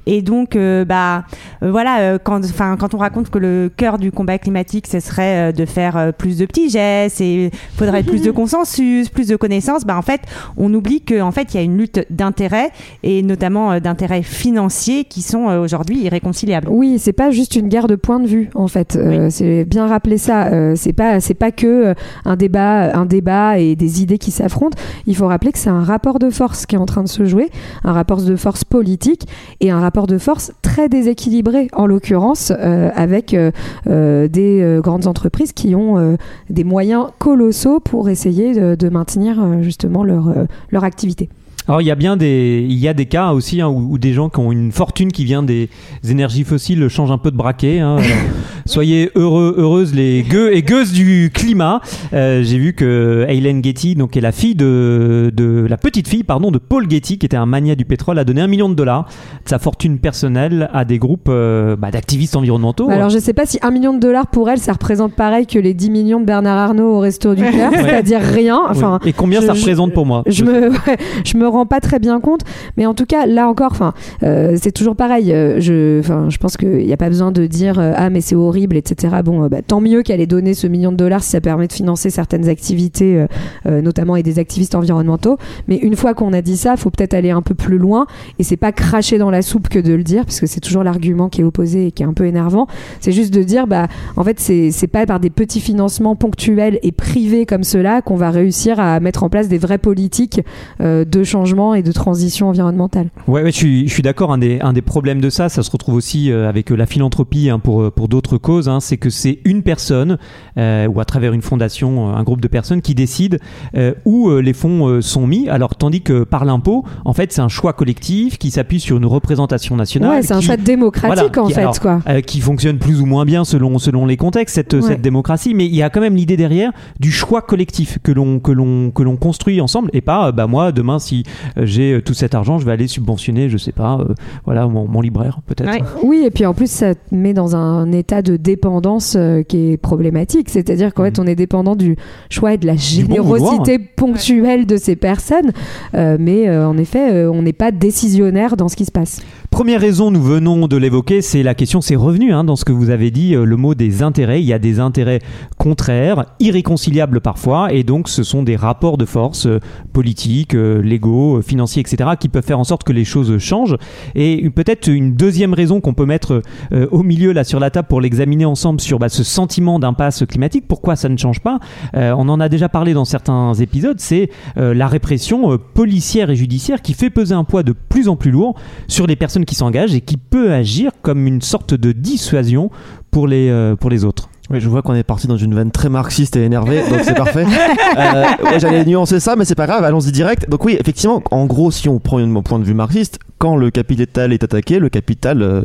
Et 0.06 0.22
donc, 0.22 0.56
bah, 0.88 1.24
voilà, 1.60 2.18
quand, 2.18 2.44
enfin, 2.44 2.76
quand 2.78 2.94
on 2.94 2.98
raconte 3.02 3.30
que 3.30 3.38
le 3.38 3.70
cœur 3.74 3.98
du 3.98 4.10
combat 4.10 4.38
climatique, 4.38 4.86
ce 4.86 5.00
serait 5.00 5.50
euh, 5.50 5.52
de 5.52 5.64
faire 5.66 5.96
euh, 5.96 6.12
plus 6.12 6.38
de 6.38 6.46
petits 6.46 6.70
gestes 6.70 7.20
et 7.20 7.44
il 7.44 7.50
faudrait 7.76 8.02
plus 8.02 8.22
de 8.22 8.30
consensus, 8.32 9.08
plus 9.08 9.28
de 9.28 9.36
connaissances, 9.36 9.84
bah, 9.84 9.96
en 9.96 10.02
fait, 10.02 10.22
on 10.56 10.72
oublie 10.72 11.02
qu'en 11.02 11.30
fait, 11.30 11.54
il 11.54 11.56
y 11.56 11.60
a 11.60 11.62
une 11.62 11.76
lutte 11.76 12.06
d'intérêts 12.10 12.70
et 13.02 13.22
notamment 13.22 13.72
euh, 13.72 13.80
d'intérêts 13.80 14.22
financiers 14.22 15.04
qui 15.04 15.22
sont 15.22 15.44
aujourd'hui 15.44 16.04
irréconciliables. 16.04 16.68
Oui, 16.70 16.98
c'est 16.98 17.12
pas 17.12 17.30
juste 17.30 17.56
une 17.56 17.68
guerre 17.68 17.86
de 17.86 17.96
point 17.96 18.20
de 18.20 18.26
vue 18.26 18.50
en 18.54 18.68
fait. 18.68 18.96
Euh, 18.96 19.28
c'est 19.30 19.64
bien 19.64 19.86
rappeler 19.86 20.18
ça. 20.18 20.46
Euh, 20.46 20.74
c'est 20.76 20.92
pas 20.92 21.20
c'est 21.20 21.34
pas 21.34 21.50
que 21.50 21.94
un 22.24 22.36
débat 22.36 22.96
un 22.96 23.06
débat 23.06 23.58
et 23.58 23.76
des 23.76 24.02
idées 24.02 24.18
qui 24.18 24.30
s'affrontent. 24.30 24.78
Il 25.06 25.16
faut 25.16 25.26
rappeler 25.26 25.52
que 25.52 25.58
c'est 25.58 25.70
un 25.70 25.82
rapport 25.82 26.18
de 26.18 26.30
force 26.30 26.66
qui 26.66 26.76
est 26.76 26.78
en 26.78 26.86
train 26.86 27.02
de 27.02 27.08
se 27.08 27.24
jouer, 27.24 27.50
un 27.84 27.92
rapport 27.92 28.22
de 28.22 28.36
force 28.36 28.64
politique 28.64 29.26
et 29.60 29.70
un 29.70 29.80
rapport 29.80 30.06
de 30.06 30.18
force 30.18 30.52
très 30.62 30.88
déséquilibré 30.88 31.68
en 31.72 31.86
l'occurrence 31.86 32.52
euh, 32.58 32.90
avec 32.94 33.34
euh, 33.34 33.50
euh, 33.86 34.28
des 34.28 34.60
euh, 34.60 34.80
grandes 34.80 35.06
entreprises 35.06 35.52
qui 35.52 35.74
ont 35.74 36.16
des 36.50 36.64
moyens 36.64 37.06
colossaux 37.18 37.80
pour 37.80 38.08
essayer 38.08 38.54
de, 38.54 38.74
de 38.74 38.88
maintenir 38.88 39.62
justement 39.62 40.04
leur 40.04 40.32
leur 40.70 40.84
activité. 40.84 41.28
Alors 41.68 41.80
il 41.80 41.86
y 41.86 41.90
a 41.92 41.94
bien 41.94 42.16
des, 42.16 42.66
il 42.68 42.78
y 42.78 42.88
a 42.88 42.94
des 42.94 43.06
cas 43.06 43.30
aussi 43.32 43.60
hein, 43.60 43.68
où, 43.68 43.92
où 43.92 43.98
des 43.98 44.12
gens 44.12 44.28
qui 44.28 44.40
ont 44.40 44.50
une 44.50 44.72
fortune 44.72 45.12
qui 45.12 45.24
vient 45.24 45.44
des 45.44 45.68
énergies 46.08 46.42
fossiles 46.42 46.88
changent 46.88 47.12
un 47.12 47.18
peu 47.18 47.30
de 47.30 47.36
braquet. 47.36 47.78
hein. 47.78 47.98
Soyez 48.66 49.10
heureux, 49.14 49.54
heureuses 49.58 49.94
les 49.94 50.22
gueux 50.22 50.54
et 50.54 50.62
gueuses 50.62 50.92
du 50.92 51.30
climat. 51.32 51.80
Euh, 52.12 52.42
J'ai 52.42 52.58
vu 52.58 52.72
que 52.74 53.24
Hélène 53.28 53.62
Getty, 53.62 53.94
donc 53.94 54.10
qui 54.12 54.18
est 54.18 54.22
la 54.22 54.32
fille 54.32 54.54
de, 54.54 55.30
de 55.34 55.66
la 55.68 55.76
petite 55.76 56.08
fille, 56.08 56.22
pardon, 56.24 56.50
de 56.50 56.58
Paul 56.58 56.88
Getty, 56.90 57.18
qui 57.18 57.26
était 57.26 57.36
un 57.36 57.46
mania 57.46 57.74
du 57.74 57.84
pétrole, 57.84 58.18
a 58.18 58.24
donné 58.24 58.40
un 58.40 58.46
million 58.46 58.68
de 58.68 58.74
dollars 58.74 59.06
de 59.44 59.48
sa 59.48 59.58
fortune 59.58 59.98
personnelle 59.98 60.68
à 60.72 60.84
des 60.84 60.98
groupes 60.98 61.28
euh, 61.28 61.76
bah, 61.76 61.90
d'activistes 61.90 62.36
environnementaux. 62.36 62.88
Alors 62.90 63.10
je 63.10 63.18
sais 63.18 63.32
pas 63.32 63.46
si 63.46 63.58
un 63.62 63.70
million 63.70 63.92
de 63.94 63.98
dollars 63.98 64.26
pour 64.28 64.48
elle, 64.50 64.58
ça 64.58 64.72
représente 64.72 65.14
pareil 65.14 65.46
que 65.46 65.58
les 65.58 65.74
10 65.74 65.90
millions 65.90 66.20
de 66.20 66.24
Bernard 66.26 66.58
Arnault 66.58 66.94
au 66.96 67.00
resto 67.00 67.34
du 67.34 67.42
cœur, 67.50 67.72
c'est-à-dire 67.74 68.20
rien. 68.20 68.60
Et 69.04 69.12
combien 69.12 69.40
je- 69.40 69.46
ça 69.46 69.54
je- 69.54 69.60
représente 69.60 69.92
pour 69.92 70.06
moi 70.06 70.22
je 70.26 70.44
me, 70.44 70.70
ouais, 70.70 70.96
je 71.24 71.36
me 71.36 71.46
rends 71.48 71.66
pas 71.66 71.80
très 71.80 71.98
bien 71.98 72.20
compte, 72.20 72.42
mais 72.76 72.86
en 72.86 72.94
tout 72.94 73.06
cas 73.06 73.26
là 73.26 73.48
encore, 73.48 73.72
enfin, 73.72 73.92
euh, 74.22 74.56
c'est 74.60 74.72
toujours 74.72 74.96
pareil. 74.96 75.26
je, 75.58 75.98
enfin, 76.00 76.26
je 76.28 76.38
pense 76.38 76.56
qu'il 76.56 76.78
n'y 76.86 76.92
a 76.92 76.96
pas 76.96 77.08
besoin 77.08 77.32
de 77.32 77.46
dire 77.46 77.78
ah 77.78 78.10
mais 78.10 78.20
c'est 78.20 78.34
horrible, 78.34 78.51
etc. 78.56 79.16
Bon, 79.24 79.44
euh, 79.44 79.48
bah, 79.48 79.62
tant 79.66 79.80
mieux 79.80 80.02
qu'elle 80.02 80.20
ait 80.20 80.26
donné 80.26 80.54
ce 80.54 80.66
million 80.66 80.92
de 80.92 80.96
dollars 80.96 81.22
si 81.22 81.30
ça 81.30 81.40
permet 81.40 81.66
de 81.66 81.72
financer 81.72 82.10
certaines 82.10 82.48
activités, 82.48 83.18
euh, 83.18 83.26
euh, 83.66 83.82
notamment 83.82 84.16
et 84.16 84.22
des 84.22 84.38
activistes 84.38 84.74
environnementaux. 84.74 85.38
Mais 85.68 85.76
une 85.76 85.96
fois 85.96 86.14
qu'on 86.14 86.32
a 86.32 86.42
dit 86.42 86.56
ça, 86.56 86.76
faut 86.76 86.90
peut-être 86.90 87.14
aller 87.14 87.30
un 87.30 87.42
peu 87.42 87.54
plus 87.54 87.78
loin 87.78 88.06
et 88.38 88.42
c'est 88.42 88.56
pas 88.56 88.72
cracher 88.72 89.18
dans 89.18 89.30
la 89.30 89.42
soupe 89.42 89.68
que 89.68 89.78
de 89.78 89.92
le 89.92 90.02
dire, 90.02 90.24
parce 90.24 90.40
que 90.40 90.46
c'est 90.46 90.60
toujours 90.60 90.84
l'argument 90.84 91.28
qui 91.28 91.40
est 91.40 91.44
opposé 91.44 91.86
et 91.86 91.92
qui 91.92 92.02
est 92.02 92.06
un 92.06 92.12
peu 92.12 92.26
énervant. 92.26 92.66
C'est 93.00 93.12
juste 93.12 93.32
de 93.32 93.42
dire 93.42 93.66
bah 93.66 93.88
en 94.16 94.24
fait 94.24 94.38
c'est 94.40 94.86
pas 94.86 95.06
par 95.06 95.20
des 95.20 95.30
petits 95.30 95.60
financements 95.60 96.16
ponctuels 96.16 96.78
et 96.82 96.92
privés 96.92 97.46
comme 97.46 97.64
cela 97.64 98.02
qu'on 98.02 98.16
va 98.16 98.30
réussir 98.30 98.80
à 98.80 99.00
mettre 99.00 99.22
en 99.24 99.28
place 99.28 99.48
des 99.48 99.58
vraies 99.58 99.78
politiques 99.78 100.40
de 100.80 101.24
changement 101.24 101.74
et 101.74 101.82
de 101.82 101.92
transition 101.92 102.48
environnementale. 102.48 103.10
Ouais, 103.26 103.44
je 103.46 103.86
suis, 103.86 104.02
d'accord. 104.02 104.32
Un 104.32 104.38
des, 104.38 104.82
problèmes 104.82 105.20
de 105.20 105.30
ça, 105.30 105.48
ça 105.48 105.62
se 105.62 105.70
retrouve 105.70 105.94
aussi 105.94 106.30
avec 106.30 106.70
la 106.70 106.86
philanthropie 106.86 107.50
hein, 107.50 107.58
pour 107.58 108.08
d'autres 108.08 108.38
causes. 108.42 108.68
hein, 108.68 108.80
c'est 108.80 108.98
que 108.98 109.08
c'est 109.08 109.38
une 109.46 109.62
personne 109.62 110.18
euh, 110.58 110.86
ou 110.88 111.00
à 111.00 111.04
travers 111.06 111.32
une 111.32 111.40
fondation, 111.40 112.10
euh, 112.10 112.14
un 112.14 112.22
groupe 112.22 112.42
de 112.42 112.48
personnes 112.48 112.82
qui 112.82 112.94
décide 112.94 113.38
euh, 113.76 113.94
où 114.04 114.30
les 114.30 114.52
fonds 114.52 115.00
sont 115.00 115.26
mis. 115.26 115.48
Alors 115.48 115.74
tandis 115.76 116.02
que 116.02 116.24
par 116.24 116.44
l'impôt, 116.44 116.84
en 117.06 117.12
fait, 117.14 117.32
c'est 117.32 117.40
un 117.40 117.48
choix 117.48 117.72
collectif 117.72 118.36
qui 118.38 118.50
s'appuie 118.50 118.80
sur 118.80 118.96
une 118.98 119.06
représentation 119.06 119.76
nationale. 119.76 120.10
ouais, 120.10 120.22
c'est 120.22 120.34
un 120.34 120.40
choix 120.42 120.56
démocratique 120.56 121.16
voilà, 121.16 121.42
en 121.42 121.46
qui- 121.46 121.54
fait 121.54 121.60
alors, 121.60 121.80
quoi. 121.80 122.00
euh, 122.08 122.20
qui 122.20 122.40
fonctionne 122.40 122.78
plus 122.78 123.00
ou 123.00 123.06
moins 123.06 123.24
bien 123.24 123.44
selon, 123.44 123.78
selon 123.78 124.04
les 124.06 124.16
contextes, 124.16 124.54
cette, 124.56 124.74
Ouais. 124.74 124.82
cette 124.82 125.00
démocratie. 125.02 125.54
Mais 125.54 125.66
il 125.66 125.74
y 125.74 125.82
a 125.82 125.88
quand 125.90 126.00
même 126.00 126.16
l'idée 126.16 126.36
derrière 126.36 126.72
du 127.00 127.10
choix 127.12 127.40
collectif 127.42 127.98
que 128.02 128.10
l'on, 128.12 128.40
que 128.40 128.50
l'on, 128.52 128.90
que 128.90 129.02
l'on 129.02 129.16
construit 129.16 129.60
ensemble 129.60 129.88
et 129.92 130.00
pas, 130.00 130.32
bah, 130.32 130.46
moi, 130.46 130.72
demain, 130.72 130.98
si 130.98 131.22
j'ai 131.56 132.00
tout 132.04 132.14
cet 132.14 132.34
argent, 132.34 132.58
je 132.58 132.66
vais 132.66 132.72
aller 132.72 132.88
subventionner, 132.88 133.48
je 133.48 133.56
sais 133.58 133.72
pas, 133.72 133.98
voilà, 134.44 134.66
mon, 134.66 134.88
mon 134.88 135.00
libraire, 135.00 135.40
peut-être. 135.46 135.70
Ouais. 135.70 135.82
Oui, 136.02 136.24
et 136.26 136.30
puis 136.30 136.44
en 136.46 136.52
plus, 136.54 136.70
ça 136.70 136.94
te 136.94 137.14
met 137.14 137.32
dans 137.32 137.54
un 137.54 137.92
état 137.92 138.22
de 138.22 138.31
dépendance 138.36 139.14
euh, 139.16 139.42
qui 139.42 139.72
est 139.72 139.76
problématique. 139.76 140.48
C'est-à-dire 140.50 140.92
qu'en 140.94 141.04
fait, 141.04 141.18
on 141.18 141.26
est 141.26 141.34
dépendant 141.34 141.76
du 141.76 141.96
choix 142.30 142.54
et 142.54 142.58
de 142.58 142.66
la 142.66 142.72
Mhm. 142.74 142.78
bon 142.78 142.82
générosité 143.14 143.78
ponctuelle 143.78 144.66
de 144.66 144.76
ces 144.76 144.96
personnes. 144.96 145.52
Euh, 145.94 146.16
mais 146.18 146.48
euh, 146.48 146.68
en 146.68 146.76
effet, 146.76 147.26
on 147.26 147.42
n'est 147.42 147.52
pas 147.52 147.70
décisionnaire 147.70 148.56
dans 148.56 148.68
ce 148.68 148.76
qui 148.76 148.84
se 148.84 148.92
passe. 148.92 149.20
Première 149.52 149.82
raison, 149.82 150.10
nous 150.10 150.22
venons 150.22 150.66
de 150.66 150.78
l'évoquer, 150.78 151.20
c'est 151.20 151.42
la 151.42 151.54
question, 151.54 151.82
c'est 151.82 151.94
revenu 151.94 152.32
hein, 152.32 152.42
dans 152.42 152.56
ce 152.56 152.64
que 152.64 152.72
vous 152.72 152.88
avez 152.88 153.10
dit, 153.10 153.34
euh, 153.34 153.44
le 153.44 153.58
mot 153.58 153.74
des 153.74 154.02
intérêts. 154.02 154.40
Il 154.40 154.46
y 154.46 154.54
a 154.54 154.58
des 154.58 154.80
intérêts 154.80 155.20
contraires, 155.58 156.24
irréconciliables 156.40 157.20
parfois, 157.20 157.70
et 157.70 157.82
donc 157.82 158.08
ce 158.08 158.22
sont 158.22 158.42
des 158.42 158.56
rapports 158.56 158.96
de 158.96 159.04
force 159.04 159.44
euh, 159.44 159.60
politiques, 159.92 160.54
euh, 160.54 160.80
légaux, 160.80 161.42
financiers, 161.42 161.82
etc., 161.82 162.12
qui 162.18 162.30
peuvent 162.30 162.42
faire 162.42 162.58
en 162.58 162.64
sorte 162.64 162.82
que 162.82 162.94
les 162.94 163.04
choses 163.04 163.36
changent. 163.36 163.76
Et 164.14 164.48
peut-être 164.48 164.88
une 164.88 165.16
deuxième 165.16 165.52
raison 165.52 165.82
qu'on 165.82 165.92
peut 165.92 166.06
mettre 166.06 166.42
au 166.90 167.02
milieu 167.02 167.32
là 167.32 167.44
sur 167.44 167.60
la 167.60 167.70
table 167.70 167.88
pour 167.88 168.00
l'examiner 168.00 168.46
ensemble 168.46 168.80
sur 168.80 168.98
bah, 168.98 169.10
ce 169.10 169.22
sentiment 169.22 169.78
d'impasse 169.78 170.24
climatique, 170.24 170.64
pourquoi 170.66 170.96
ça 170.96 171.10
ne 171.10 171.16
change 171.18 171.40
pas 171.40 171.58
On 171.94 172.28
en 172.28 172.40
a 172.40 172.48
déjà 172.48 172.70
parlé 172.70 172.94
dans 172.94 173.04
certains 173.04 173.52
épisodes, 173.54 174.00
c'est 174.00 174.30
la 174.56 174.86
répression 174.86 175.58
policière 175.74 176.30
et 176.30 176.36
judiciaire 176.36 176.80
qui 176.80 176.94
fait 176.94 177.10
peser 177.10 177.34
un 177.34 177.44
poids 177.44 177.62
de 177.62 177.72
plus 177.72 178.08
en 178.08 178.16
plus 178.16 178.30
lourd 178.30 178.54
sur 178.88 179.06
les 179.06 179.16
personnes 179.16 179.41
qui 179.44 179.54
s'engagent 179.54 179.94
et 179.94 180.00
qui 180.00 180.16
peut 180.16 180.52
agir 180.52 180.92
comme 181.02 181.26
une 181.26 181.42
sorte 181.42 181.74
de 181.74 181.92
dissuasion 181.92 182.70
pour 183.10 183.26
les, 183.26 183.48
euh, 183.50 183.76
pour 183.76 183.90
les 183.90 184.04
autres. 184.04 184.28
Oui, 184.50 184.60
je 184.60 184.68
vois 184.68 184.82
qu'on 184.82 184.94
est 184.94 185.02
parti 185.02 185.26
dans 185.26 185.36
une 185.36 185.54
veine 185.54 185.70
très 185.70 185.88
marxiste 185.88 186.36
et 186.36 186.44
énervée, 186.44 186.82
donc 186.90 187.00
c'est 187.04 187.14
parfait. 187.14 187.46
Euh, 187.98 188.24
ouais, 188.44 188.58
J'allais 188.58 188.84
nuancer 188.86 189.20
ça, 189.20 189.36
mais 189.36 189.44
c'est 189.44 189.54
pas 189.54 189.66
grave, 189.66 189.84
allons-y 189.84 190.12
direct. 190.12 190.48
Donc 190.48 190.64
oui, 190.64 190.76
effectivement, 190.80 191.22
en 191.30 191.44
gros, 191.44 191.70
si 191.70 191.90
on 191.90 191.98
prend 191.98 192.18
un 192.18 192.42
point 192.42 192.58
de 192.58 192.64
vue 192.64 192.72
marxiste, 192.74 193.18
quand 193.38 193.56
le 193.56 193.70
capital 193.70 194.32
est 194.32 194.42
attaqué, 194.42 194.78
le 194.78 194.88
capital 194.88 195.42
euh, 195.42 195.62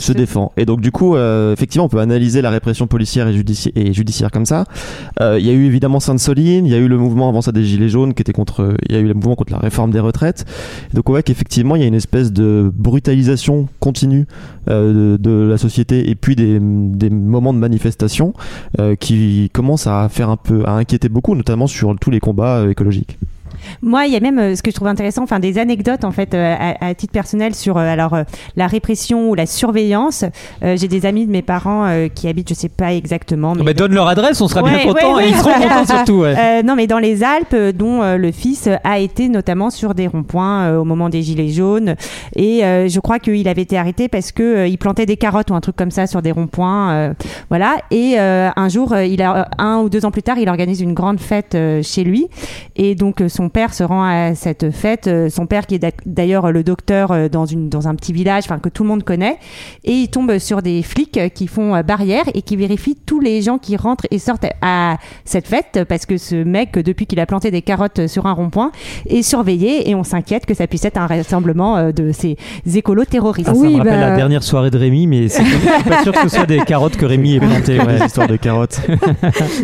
se 0.00 0.12
défend. 0.12 0.52
Et 0.56 0.64
donc 0.64 0.80
du 0.80 0.90
coup, 0.92 1.16
euh, 1.16 1.52
effectivement, 1.52 1.86
on 1.86 1.88
peut 1.88 2.00
analyser 2.00 2.42
la 2.42 2.50
répression 2.50 2.86
policière 2.86 3.28
et, 3.28 3.32
judici- 3.32 3.72
et 3.74 3.92
judiciaire 3.92 4.30
comme 4.30 4.46
ça. 4.46 4.64
Euh, 5.20 5.38
Il 5.38 5.46
y 5.46 5.50
a 5.50 5.52
eu 5.52 5.66
évidemment 5.66 6.00
Sainte-Soline, 6.00 6.66
il 6.66 6.72
y 6.72 6.74
a 6.74 6.78
eu 6.78 6.88
le 6.88 6.98
mouvement 6.98 7.28
avant 7.28 7.42
ça 7.42 7.52
des 7.52 7.64
Gilets 7.64 7.88
jaunes 7.88 8.14
qui 8.14 8.22
était 8.22 8.32
contre, 8.32 8.74
il 8.88 8.94
y 8.94 8.98
a 8.98 9.00
eu 9.00 9.06
le 9.06 9.14
mouvement 9.14 9.34
contre 9.36 9.52
la 9.52 9.58
réforme 9.58 9.90
des 9.90 10.00
retraites. 10.00 10.44
Donc 10.94 11.08
on 11.08 11.12
voit 11.12 11.22
qu'effectivement, 11.22 11.76
il 11.76 11.82
y 11.82 11.84
a 11.84 11.88
une 11.88 11.94
espèce 11.94 12.32
de 12.32 12.72
brutalisation 12.74 13.68
continue 13.80 14.26
euh, 14.68 15.16
de, 15.16 15.30
de 15.30 15.48
la 15.48 15.58
société 15.58 16.10
et 16.10 16.14
puis 16.14 16.36
des, 16.36 16.58
des 16.60 17.10
moments 17.10 17.52
de 17.52 17.58
manifestation 17.58 18.34
euh, 18.80 18.94
qui 18.94 19.50
commencent 19.52 19.86
à 19.86 20.08
faire 20.08 20.30
un 20.30 20.36
peu, 20.36 20.62
à 20.66 20.72
inquiéter 20.72 21.08
beaucoup, 21.08 21.34
notamment 21.34 21.66
sur 21.66 21.94
tous 22.00 22.10
les 22.10 22.20
combats 22.20 22.58
euh, 22.58 22.70
écologiques. 22.70 23.18
Moi, 23.82 24.06
il 24.06 24.12
y 24.12 24.16
a 24.16 24.20
même 24.20 24.38
euh, 24.38 24.54
ce 24.56 24.62
que 24.62 24.70
je 24.70 24.74
trouve 24.74 24.88
intéressant, 24.88 25.22
enfin 25.22 25.38
des 25.38 25.58
anecdotes 25.58 26.04
en 26.04 26.10
fait 26.10 26.34
euh, 26.34 26.54
à, 26.58 26.88
à 26.88 26.94
titre 26.94 27.12
personnel 27.12 27.54
sur 27.54 27.76
euh, 27.76 27.80
alors 27.80 28.16
la 28.56 28.66
répression 28.66 29.30
ou 29.30 29.34
la 29.34 29.46
surveillance. 29.46 30.24
J'ai 30.62 30.88
des 30.88 31.06
amis 31.06 31.26
de 31.26 31.30
mes 31.30 31.42
parents 31.42 32.08
qui 32.14 32.28
habitent, 32.28 32.48
je 32.48 32.54
sais 32.54 32.68
pas 32.68 32.92
exactement, 32.92 33.54
mais 33.54 33.62
Bah, 33.62 33.72
donne 33.72 33.94
leur 33.94 34.08
adresse, 34.08 34.40
on 34.40 34.48
sera 34.48 34.62
Ouais, 34.62 34.70
bien 34.70 34.92
content 34.92 35.16
ouais, 35.16 35.26
et 35.26 35.28
ils 35.30 35.34
seront 35.34 35.52
contents 35.52 35.86
surtout. 35.86 36.24
Non, 36.64 36.74
mais 36.76 36.86
dans 36.86 36.98
les 36.98 37.22
Alpes, 37.22 37.76
dont 37.76 38.16
le 38.16 38.32
fils 38.32 38.68
a 38.84 38.98
été 38.98 39.28
notamment 39.28 39.70
sur 39.70 39.94
des 39.94 40.06
ronds-points 40.06 40.76
au 40.76 40.84
moment 40.84 41.08
des 41.08 41.22
gilets 41.22 41.48
jaunes, 41.48 41.94
et 42.34 42.60
je 42.62 43.00
crois 43.00 43.18
qu'il 43.18 43.46
avait 43.48 43.62
été 43.62 43.78
arrêté 43.78 44.08
parce 44.08 44.32
que 44.32 44.66
il 44.66 44.78
plantait 44.78 45.06
des 45.06 45.16
carottes 45.16 45.50
ou 45.50 45.54
un 45.54 45.60
truc 45.60 45.76
comme 45.76 45.90
ça 45.90 46.06
sur 46.06 46.22
des 46.22 46.32
ronds-points, 46.32 47.14
voilà. 47.48 47.76
Et 47.90 48.18
un 48.18 48.68
jour, 48.68 48.96
il 48.96 49.22
a 49.22 49.48
un 49.58 49.78
ou 49.78 49.88
deux 49.88 50.04
ans 50.04 50.10
plus 50.10 50.22
tard, 50.22 50.38
il 50.38 50.48
organise 50.48 50.80
une 50.80 50.94
grande 50.94 51.20
fête 51.20 51.56
chez 51.82 52.04
lui, 52.04 52.28
et 52.76 52.94
donc 52.94 53.20
euh, 53.20 53.28
son 53.48 53.50
père 53.50 53.72
se 53.72 53.82
rend 53.82 54.04
à 54.04 54.34
cette 54.34 54.70
fête. 54.70 55.06
euh, 55.06 55.30
son 55.30 55.46
père 55.46 55.66
qui 55.66 55.76
est 55.76 55.94
d'ailleurs 56.04 56.52
le 56.52 56.62
docteur 56.62 57.12
euh, 57.12 57.28
dans 57.30 57.46
une 57.46 57.70
dans 57.70 57.88
un 57.88 57.94
petit 57.94 58.12
village, 58.12 58.44
enfin 58.44 58.58
que 58.58 58.68
tout 58.68 58.82
le 58.82 58.90
monde 58.90 59.04
connaît, 59.04 59.38
et 59.84 59.92
il 59.92 60.08
tombe 60.08 60.36
sur 60.38 60.60
des 60.60 60.82
flics 60.82 61.16
euh, 61.16 61.28
qui 61.30 61.46
font 61.46 61.80
barrière 61.80 62.24
et 62.34 62.42
qui 62.42 62.56
vérifient 62.56 62.96
tous 63.06 63.20
les 63.20 63.40
gens 63.40 63.56
qui 63.56 63.76
rentrent 63.78 64.04
et 64.10 64.18
sortent 64.18 64.44
à 64.60 64.98
cette 65.24 65.46
fête 65.48 65.80
parce 65.88 66.04
que 66.04 66.18
ce 66.18 66.34
mec, 66.44 66.72
depuis 66.72 67.06
qu'il 67.06 67.20
a 67.20 67.24
planté 67.26 67.50
des 67.50 67.62
carottes 67.62 68.06
sur 68.06 68.26
un 68.26 68.32
rond-point, 68.32 68.70
est 69.08 69.22
surveillé 69.22 69.88
et 69.88 69.94
on 69.94 70.04
s'inquiète 70.04 70.44
que 70.44 70.52
ça 70.52 70.66
puisse 70.66 70.84
être 70.84 70.98
un 70.98 71.06
rassemblement 71.06 71.90
de 71.90 72.12
ces 72.12 72.36
écolos 72.76 73.06
terroristes. 73.06 73.48
Ah, 73.50 73.54
ça 73.54 73.60
Oui, 73.60 73.72
me 73.74 73.78
rappelle 73.78 73.94
bah- 74.00 74.10
la 74.10 74.16
dernière 74.16 74.42
soirée 74.42 74.70
de 74.70 74.76
Rémi, 74.76 75.06
mais 75.06 75.28
c'est- 75.28 75.42
pas 75.88 76.02
sûr 76.02 76.12
que 76.12 76.28
ce 76.28 76.36
soit 76.36 76.46
des 76.46 76.58
carottes 76.60 76.96
que 76.98 77.06
Rémi 77.06 77.36
ait 77.36 77.40
plantées. 77.40 77.78
ouais. 77.80 77.98
De 78.28 78.36
carottes. 78.36 78.80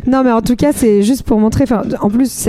Non, 0.07 0.23
mais 0.25 0.31
en 0.31 0.41
tout 0.41 0.55
cas, 0.57 0.71
c'est 0.73 1.03
juste 1.03 1.25
pour 1.25 1.39
montrer. 1.41 1.65
En 2.01 2.09
plus, 2.09 2.49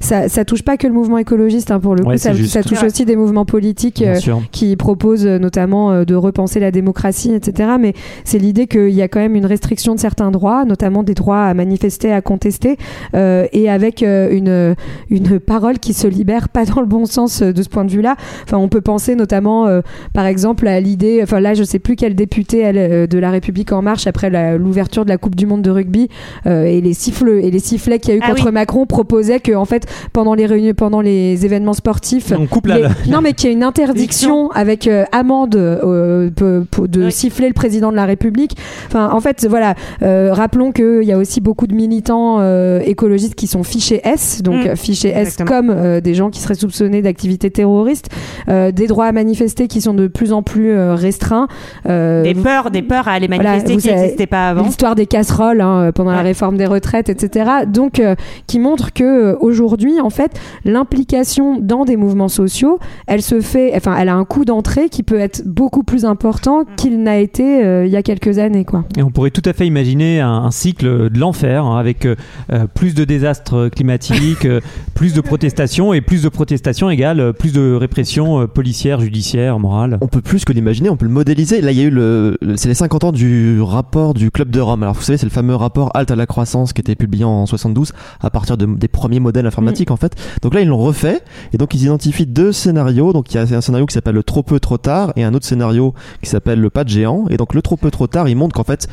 ça, 0.00 0.28
ça 0.28 0.44
touche 0.44 0.57
pas 0.62 0.76
que 0.76 0.86
le 0.86 0.92
mouvement 0.92 1.18
écologiste, 1.18 1.70
hein, 1.70 1.80
pour 1.80 1.94
le 1.94 2.04
coup, 2.04 2.16
ça, 2.16 2.62
touche 2.62 2.82
aussi 2.82 3.04
des 3.04 3.16
mouvements 3.16 3.44
politiques 3.44 4.02
euh, 4.02 4.18
qui 4.52 4.76
proposent 4.76 5.26
euh, 5.26 5.38
notamment 5.38 5.90
euh, 5.90 6.04
de 6.04 6.14
repenser 6.14 6.60
la 6.60 6.70
démocratie, 6.70 7.32
etc. 7.32 7.70
Mais 7.78 7.94
c'est 8.24 8.38
l'idée 8.38 8.66
qu'il 8.66 8.90
y 8.90 9.02
a 9.02 9.08
quand 9.08 9.20
même 9.20 9.34
une 9.34 9.46
restriction 9.46 9.94
de 9.94 10.00
certains 10.00 10.30
droits, 10.30 10.64
notamment 10.64 11.02
des 11.02 11.14
droits 11.14 11.42
à 11.44 11.54
manifester, 11.54 12.12
à 12.12 12.20
contester, 12.20 12.76
euh, 13.14 13.46
et 13.52 13.70
avec 13.70 14.02
euh, 14.02 14.30
une, 14.30 14.74
une 15.10 15.40
parole 15.40 15.78
qui 15.78 15.92
se 15.92 16.06
libère 16.06 16.48
pas 16.48 16.64
dans 16.64 16.80
le 16.80 16.86
bon 16.86 17.06
sens 17.06 17.42
euh, 17.42 17.52
de 17.52 17.62
ce 17.62 17.68
point 17.68 17.84
de 17.84 17.90
vue-là. 17.90 18.16
Enfin, 18.44 18.58
on 18.58 18.68
peut 18.68 18.80
penser 18.80 19.14
notamment, 19.14 19.66
euh, 19.66 19.80
par 20.12 20.26
exemple, 20.26 20.66
à 20.68 20.80
l'idée, 20.80 21.20
enfin 21.22 21.40
là, 21.40 21.54
je 21.54 21.64
sais 21.64 21.78
plus 21.78 21.96
quelle 21.96 22.14
députée 22.14 22.58
elle, 22.58 23.08
de 23.08 23.18
La 23.18 23.30
République 23.30 23.72
en 23.72 23.82
marche 23.82 24.06
après 24.06 24.30
l'ouverture 24.58 25.04
de 25.04 25.10
la 25.10 25.18
Coupe 25.18 25.34
du 25.34 25.46
Monde 25.46 25.62
de 25.62 25.70
rugby 25.70 26.08
euh, 26.46 26.64
et 26.64 26.80
les 26.80 26.94
siffles 26.94 27.40
et 27.42 27.50
les 27.50 27.58
sifflets 27.58 27.98
qu'il 27.98 28.10
y 28.10 28.14
a 28.14 28.16
eu 28.16 28.20
Ah 28.22 28.30
contre 28.30 28.46
oui. 28.46 28.52
Macron 28.52 28.86
proposait 28.86 29.40
que 29.40 29.52
en 29.52 29.64
fait 29.64 29.86
pendant 30.12 30.34
les 30.34 30.46
réunions, 30.48 30.72
pendant 30.74 31.00
les 31.00 31.44
événements 31.44 31.72
sportifs, 31.74 32.32
On 32.38 32.46
coupe 32.46 32.66
la. 32.66 32.78
les- 32.78 32.88
non, 33.10 33.20
mais 33.20 33.32
qu'il 33.32 33.48
y 33.48 33.52
a 33.52 33.56
une 33.56 33.62
interdiction 33.62 34.50
avec 34.52 34.86
euh, 34.86 35.04
amende 35.12 35.56
euh, 35.56 36.30
de 36.30 37.04
Oui. 37.04 37.12
siffler 37.12 37.48
le 37.48 37.54
président 37.54 37.90
de 37.90 37.96
la 37.96 38.04
République. 38.06 38.56
Enfin, 38.86 39.10
en 39.12 39.20
fait, 39.20 39.46
voilà. 39.48 39.74
euh, 40.02 40.30
rappelons 40.32 40.72
qu'il 40.72 41.02
y 41.04 41.12
a 41.12 41.18
aussi 41.18 41.40
beaucoup 41.40 41.66
de 41.66 41.74
militants 41.74 42.36
euh, 42.40 42.80
écologistes 42.84 43.34
qui 43.34 43.46
sont 43.46 43.62
fichés 43.62 44.00
S, 44.04 44.42
donc 44.42 44.64
Mm. 44.66 44.76
fichés 44.76 45.08
S 45.10 45.28
Exactement. 45.28 45.48
comme 45.48 45.70
euh, 45.70 46.00
des 46.00 46.14
gens 46.14 46.30
qui 46.30 46.40
seraient 46.40 46.54
soupçonnés 46.54 47.02
d'activités 47.02 47.50
terroristes, 47.50 48.08
euh, 48.48 48.72
des 48.72 48.86
droits 48.86 49.06
à 49.06 49.12
manifester 49.12 49.68
qui 49.68 49.80
sont 49.80 49.94
de 49.94 50.06
plus 50.06 50.32
en 50.32 50.42
plus 50.42 50.70
euh, 50.72 50.94
restreints. 50.94 51.48
euh, 51.88 52.22
Des 52.22 52.34
peurs, 52.34 52.70
des 52.70 52.82
peurs 52.82 53.08
à 53.08 53.12
aller 53.12 53.26
Voilà, 53.26 53.42
manifester 53.42 53.74
vous 53.74 53.80
qui 53.80 53.88
n'existaient 53.88 54.26
pas 54.26 54.48
avant. 54.50 54.62
L'histoire 54.64 54.94
des 54.94 55.06
casseroles 55.06 55.60
hein, 55.60 55.90
pendant 55.94 56.12
la 56.12 56.22
réforme 56.22 56.56
des 56.56 56.66
retraites, 56.66 57.08
etc. 57.08 57.50
Donc, 57.66 58.00
euh, 58.00 58.14
qui 58.46 58.58
montre 58.58 58.92
que 58.92 59.36
aujourd'hui, 59.40 60.00
en 60.00 60.10
fait, 60.10 60.37
l'implication 60.64 61.58
dans 61.60 61.84
des 61.84 61.96
mouvements 61.96 62.28
sociaux, 62.28 62.78
elle 63.06 63.22
se 63.22 63.40
fait, 63.40 63.72
enfin, 63.74 63.96
elle 63.98 64.08
a 64.08 64.14
un 64.14 64.24
coût 64.24 64.44
d'entrée 64.44 64.88
qui 64.88 65.02
peut 65.02 65.18
être 65.18 65.42
beaucoup 65.46 65.82
plus 65.82 66.04
important 66.04 66.64
qu'il 66.76 67.02
n'a 67.02 67.18
été 67.18 67.64
euh, 67.64 67.86
il 67.86 67.92
y 67.92 67.96
a 67.96 68.02
quelques 68.02 68.38
années, 68.38 68.64
quoi. 68.64 68.84
Et 68.96 69.02
on 69.02 69.10
pourrait 69.10 69.30
tout 69.30 69.42
à 69.44 69.52
fait 69.52 69.66
imaginer 69.66 70.20
un, 70.20 70.28
un 70.30 70.50
cycle 70.50 71.10
de 71.10 71.18
l'enfer 71.18 71.64
hein, 71.64 71.78
avec 71.78 72.06
euh, 72.06 72.14
euh, 72.52 72.66
plus 72.72 72.94
de 72.94 73.04
désastres 73.04 73.68
climatiques, 73.70 74.46
plus 74.94 75.14
de 75.14 75.20
protestations 75.20 75.92
et 75.92 76.00
plus 76.00 76.22
de 76.22 76.28
protestations 76.28 76.90
égale 76.90 77.32
plus 77.38 77.52
de 77.52 77.74
répression 77.74 78.40
euh, 78.42 78.46
policière, 78.46 79.00
judiciaire, 79.00 79.58
morale. 79.58 79.98
On 80.00 80.06
peut 80.08 80.20
plus 80.20 80.44
que 80.44 80.52
l'imaginer, 80.52 80.90
on 80.90 80.96
peut 80.96 81.06
le 81.06 81.12
modéliser. 81.12 81.60
Là, 81.60 81.72
il 81.72 81.78
y 81.78 81.82
a 81.82 81.84
eu 81.84 81.90
le, 81.90 82.36
le- 82.40 82.56
c'est 82.56 82.68
les 82.68 82.74
50 82.74 83.04
ans 83.04 83.12
du 83.12 83.60
rapport 83.60 84.14
du 84.14 84.30
Club 84.30 84.50
de 84.50 84.60
Rome. 84.60 84.82
Alors, 84.82 84.94
vous 84.94 85.02
savez, 85.02 85.18
c'est 85.18 85.26
le 85.26 85.30
fameux 85.30 85.54
rapport 85.54 85.90
Halte 85.94 86.10
à 86.10 86.16
la 86.16 86.26
croissance 86.26 86.72
qui 86.72 86.80
était 86.80 86.94
publié 86.94 87.24
en 87.24 87.46
72 87.46 87.92
à 88.20 88.30
partir 88.30 88.56
de- 88.56 88.66
des 88.66 88.88
premiers 88.88 89.20
modèles 89.20 89.46
informatiques, 89.46 89.90
en 89.90 89.96
fait. 89.96 90.14
Donc 90.42 90.54
là, 90.54 90.60
ils 90.60 90.68
l'ont 90.68 90.78
refait. 90.78 91.22
Et 91.52 91.58
donc, 91.58 91.74
ils 91.74 91.84
identifient 91.84 92.26
deux 92.26 92.52
scénarios. 92.52 93.12
Donc, 93.12 93.32
il 93.32 93.36
y 93.36 93.38
a 93.38 93.42
un 93.42 93.60
scénario 93.60 93.86
qui 93.86 93.94
s'appelle 93.94 94.14
le 94.14 94.22
trop 94.22 94.42
peu, 94.42 94.60
trop 94.60 94.78
tard 94.78 95.12
et 95.16 95.24
un 95.24 95.34
autre 95.34 95.46
scénario 95.46 95.94
qui 96.22 96.28
s'appelle 96.28 96.60
le 96.60 96.70
pas 96.70 96.84
de 96.84 96.88
géant. 96.88 97.26
Et 97.30 97.36
donc, 97.36 97.54
le 97.54 97.62
trop 97.62 97.76
peu, 97.76 97.90
trop 97.90 98.06
tard, 98.06 98.28
il 98.28 98.36
montre 98.36 98.54
qu'en 98.54 98.64
fait, 98.64 98.88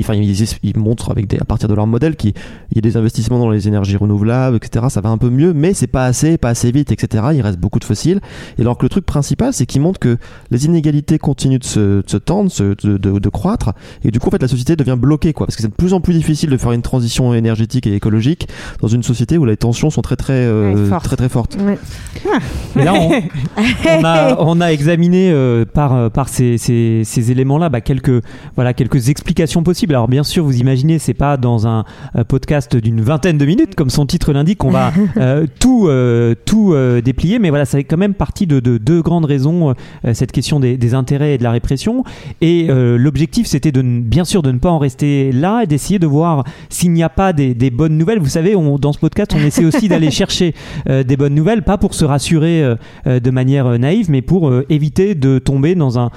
Enfin, 0.00 0.14
ils, 0.14 0.44
ils 0.62 0.76
montrent 0.78 1.10
avec 1.10 1.26
des, 1.26 1.38
à 1.38 1.44
partir 1.44 1.68
de 1.68 1.74
leur 1.74 1.86
modèle 1.86 2.16
qu'il 2.16 2.32
il 2.70 2.76
y 2.76 2.78
a 2.78 2.82
des 2.82 2.96
investissements 2.96 3.38
dans 3.38 3.50
les 3.50 3.68
énergies 3.68 3.96
renouvelables, 3.96 4.56
etc. 4.56 4.86
Ça 4.88 5.00
va 5.00 5.08
un 5.10 5.18
peu 5.18 5.30
mieux, 5.30 5.52
mais 5.52 5.74
c'est 5.74 5.86
pas 5.86 6.04
assez, 6.06 6.36
pas 6.38 6.48
assez 6.50 6.70
vite, 6.70 6.92
etc. 6.92 7.24
Il 7.34 7.40
reste 7.42 7.58
beaucoup 7.58 7.78
de 7.78 7.84
fossiles. 7.84 8.20
Et 8.58 8.62
alors 8.62 8.76
que 8.78 8.84
le 8.84 8.88
truc 8.88 9.06
principal, 9.06 9.52
c'est 9.52 9.66
qu'ils 9.66 9.80
montrent 9.80 9.98
que 10.00 10.18
les 10.50 10.66
inégalités 10.66 11.18
continuent 11.18 11.58
de 11.58 11.64
se, 11.64 11.80
de 12.02 12.04
se 12.06 12.16
tendre, 12.16 12.50
de, 12.58 12.96
de- 12.98 13.18
de 13.18 13.28
croître, 13.28 13.72
et 14.04 14.10
du 14.10 14.18
coup, 14.18 14.28
en 14.28 14.30
fait, 14.30 14.42
la 14.42 14.48
société 14.48 14.76
devient 14.76 14.96
bloquée, 14.98 15.32
quoi. 15.32 15.46
Parce 15.46 15.56
que 15.56 15.62
c'est 15.62 15.68
de 15.68 15.74
plus 15.74 15.92
en 15.94 16.00
plus 16.00 16.14
difficile 16.14 16.50
de 16.50 16.56
faire 16.56 16.72
une 16.72 16.82
transition 16.82 17.32
énergétique 17.34 17.86
et 17.86 17.94
écologique 17.94 18.48
dans 18.80 18.88
une 18.88 19.02
société 19.02 19.38
où 19.38 19.44
les 19.44 19.56
tensions 19.56 19.90
sont 19.90 20.02
très, 20.02 20.16
très, 20.16 20.32
euh, 20.34 20.90
Ouais, 20.90 20.98
très, 21.00 21.16
très 21.16 21.28
fortes. 21.28 21.56
Ouais. 21.60 21.78
Et 22.78 22.84
là, 22.84 22.94
on, 22.94 23.10
on 24.00 24.04
a, 24.04 24.36
on 24.40 24.60
a 24.60 24.66
examiné 24.72 25.30
euh, 25.30 25.64
par, 25.64 25.94
euh, 25.94 26.08
par 26.08 26.28
ces, 26.28 26.58
ces, 26.58 27.02
ces 27.04 27.30
éléments-là 27.30 27.68
bah, 27.68 27.80
quelques, 27.80 28.22
voilà, 28.54 28.74
quelques 28.74 29.08
explications 29.08 29.62
possibles. 29.62 29.85
Alors, 29.88 30.08
bien 30.08 30.24
sûr, 30.24 30.44
vous 30.44 30.58
imaginez, 30.58 30.98
c'est 30.98 31.14
pas 31.14 31.36
dans 31.36 31.66
un 31.66 31.84
euh, 32.16 32.24
podcast 32.24 32.76
d'une 32.76 33.00
vingtaine 33.00 33.38
de 33.38 33.46
minutes, 33.46 33.74
comme 33.74 33.90
son 33.90 34.04
titre 34.04 34.32
l'indique, 34.32 34.58
qu'on 34.58 34.70
va 34.70 34.92
euh, 35.16 35.46
tout, 35.60 35.86
euh, 35.88 36.34
tout 36.44 36.72
euh, 36.72 37.00
déplier, 37.00 37.38
mais 37.38 37.50
voilà, 37.50 37.64
ça 37.64 37.78
fait 37.78 37.84
quand 37.84 37.96
même 37.96 38.14
partie 38.14 38.46
de, 38.46 38.60
de 38.60 38.78
deux 38.78 39.02
grandes 39.02 39.24
raisons, 39.24 39.74
cette 40.12 40.32
question 40.32 40.60
des, 40.60 40.76
des 40.76 40.94
intérêts 40.94 41.34
et 41.34 41.38
de 41.38 41.42
la 41.42 41.50
répression. 41.50 42.04
Et 42.40 42.68
l'objectif, 42.68 43.46
c'était 43.46 43.72
de, 43.72 43.82
bien 43.82 44.24
sûr 44.24 44.42
de 44.42 44.50
ne 44.50 44.58
pas 44.58 44.70
en 44.70 44.78
rester 44.78 45.32
là 45.32 45.62
et 45.62 45.66
d'essayer 45.66 45.98
de 45.98 46.06
voir 46.06 46.44
s'il 46.68 46.92
n'y 46.92 47.02
a 47.02 47.08
pas 47.08 47.32
des, 47.32 47.54
des 47.54 47.70
bonnes 47.70 47.96
nouvelles. 47.96 48.18
Vous 48.18 48.28
savez, 48.28 48.56
on, 48.56 48.78
dans 48.78 48.92
ce 48.92 48.98
podcast, 48.98 49.32
on 49.34 49.44
essaie 49.44 49.64
aussi 49.64 49.88
d'aller 49.88 50.10
chercher 50.16 50.54
des 50.86 51.16
bonnes 51.16 51.34
nouvelles, 51.34 51.62
pas 51.62 51.78
pour 51.78 51.94
se 51.94 52.04
rassurer 52.04 52.74
de 53.06 53.30
manière 53.30 53.78
naïve, 53.78 54.10
mais 54.10 54.22
pour 54.22 54.52
éviter 54.68 55.14
de 55.14 55.38
tomber 55.38 55.74
dans 55.74 55.98
un 55.98 56.10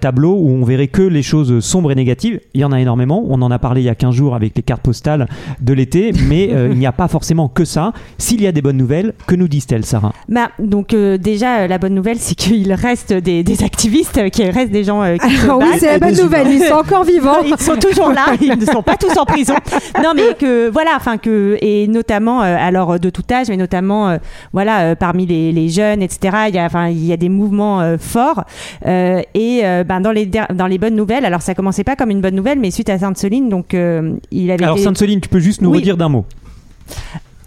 tableau 0.00 0.34
où 0.34 0.50
on 0.50 0.64
verrait 0.64 0.88
que 0.88 1.02
les 1.02 1.22
choses 1.22 1.60
sombres 1.60 1.92
et 1.92 1.96
négatives. 1.96 2.40
Il 2.54 2.60
y 2.60 2.64
en 2.64 2.72
a 2.72 2.80
énormément. 2.80 3.09
On 3.26 3.40
en 3.42 3.50
a 3.50 3.58
parlé 3.58 3.80
il 3.82 3.84
y 3.84 3.88
a 3.88 3.94
15 3.94 4.14
jours 4.14 4.34
avec 4.34 4.52
les 4.56 4.62
cartes 4.62 4.82
postales 4.82 5.26
de 5.60 5.72
l'été, 5.72 6.12
mais 6.28 6.50
euh, 6.52 6.68
il 6.72 6.78
n'y 6.78 6.86
a 6.86 6.92
pas 6.92 7.08
forcément 7.08 7.48
que 7.48 7.64
ça. 7.64 7.92
S'il 8.18 8.40
y 8.42 8.46
a 8.46 8.52
des 8.52 8.62
bonnes 8.62 8.76
nouvelles, 8.76 9.14
que 9.26 9.34
nous 9.34 9.48
disent-elles, 9.48 9.84
Sarah? 9.84 10.12
Bah, 10.28 10.50
donc 10.58 10.94
euh, 10.94 11.18
déjà, 11.18 11.60
euh, 11.60 11.66
la 11.66 11.78
bonne 11.78 11.94
nouvelle, 11.94 12.18
c'est 12.18 12.34
qu'il 12.34 12.72
reste 12.72 13.12
des, 13.12 13.42
des 13.42 13.62
activistes, 13.64 14.30
qu'il 14.30 14.50
reste 14.50 14.70
des 14.72 14.84
gens 14.84 15.02
euh, 15.02 15.16
qui 15.16 15.36
se 15.36 15.48
Ah 15.48 15.56
oui, 15.56 15.64
battent. 15.70 15.80
c'est 15.80 15.98
la 15.98 15.98
bonne 15.98 16.16
nouvelle. 16.22 16.48
Ils 16.50 16.62
sont 16.62 16.74
encore 16.84 17.04
vivants. 17.04 17.42
Ils 17.44 17.56
sont 17.58 17.76
toujours 17.76 18.10
là, 18.10 18.26
ils 18.40 18.56
ne 18.58 18.64
sont 18.66 18.82
pas 18.82 18.96
tous 18.96 19.16
en 19.18 19.24
prison. 19.24 19.54
Non, 20.02 20.12
mais 20.14 20.34
que 20.38 20.68
voilà, 20.70 20.90
enfin 20.96 21.18
que 21.18 21.56
et 21.60 21.88
notamment 21.88 22.42
euh, 22.42 22.56
alors 22.58 22.98
de 23.00 23.10
tout 23.10 23.22
âge, 23.32 23.48
mais 23.48 23.56
notamment 23.56 24.08
euh, 24.10 24.18
voilà 24.52 24.80
euh, 24.80 24.94
parmi 24.94 25.26
les, 25.26 25.52
les 25.52 25.68
jeunes, 25.68 26.02
etc. 26.02 26.36
Il 26.48 26.54
y 26.54 26.58
a 26.58 26.64
enfin 26.64 26.88
il 26.88 27.04
y 27.04 27.12
a 27.12 27.16
des 27.16 27.28
mouvements 27.28 27.80
euh, 27.80 27.96
forts 27.98 28.44
Euh, 28.86 29.20
et 29.34 29.60
euh, 29.64 29.84
ben 29.84 30.00
dans 30.00 30.12
les 30.12 30.26
dans 30.26 30.66
les 30.66 30.78
bonnes 30.78 30.94
nouvelles. 30.96 31.24
Alors 31.24 31.42
ça 31.42 31.54
commençait 31.54 31.84
pas 31.84 31.96
comme 31.96 32.10
une 32.10 32.20
bonne 32.20 32.34
nouvelle, 32.34 32.58
mais 32.58 32.70
suite 32.70 32.88
à 32.88 32.98
Sainte-Soline, 33.00 33.48
donc 33.48 33.74
euh, 33.74 34.16
il 34.30 34.50
avait 34.50 34.62
Alors, 34.64 34.76
été- 34.76 34.84
Sainte-Soline, 34.84 35.20
tu 35.20 35.28
peux 35.28 35.40
juste 35.40 35.60
nous 35.62 35.70
Oui. 35.70 35.78
redire 35.78 35.96
d'un 35.96 36.08
mot 36.08 36.24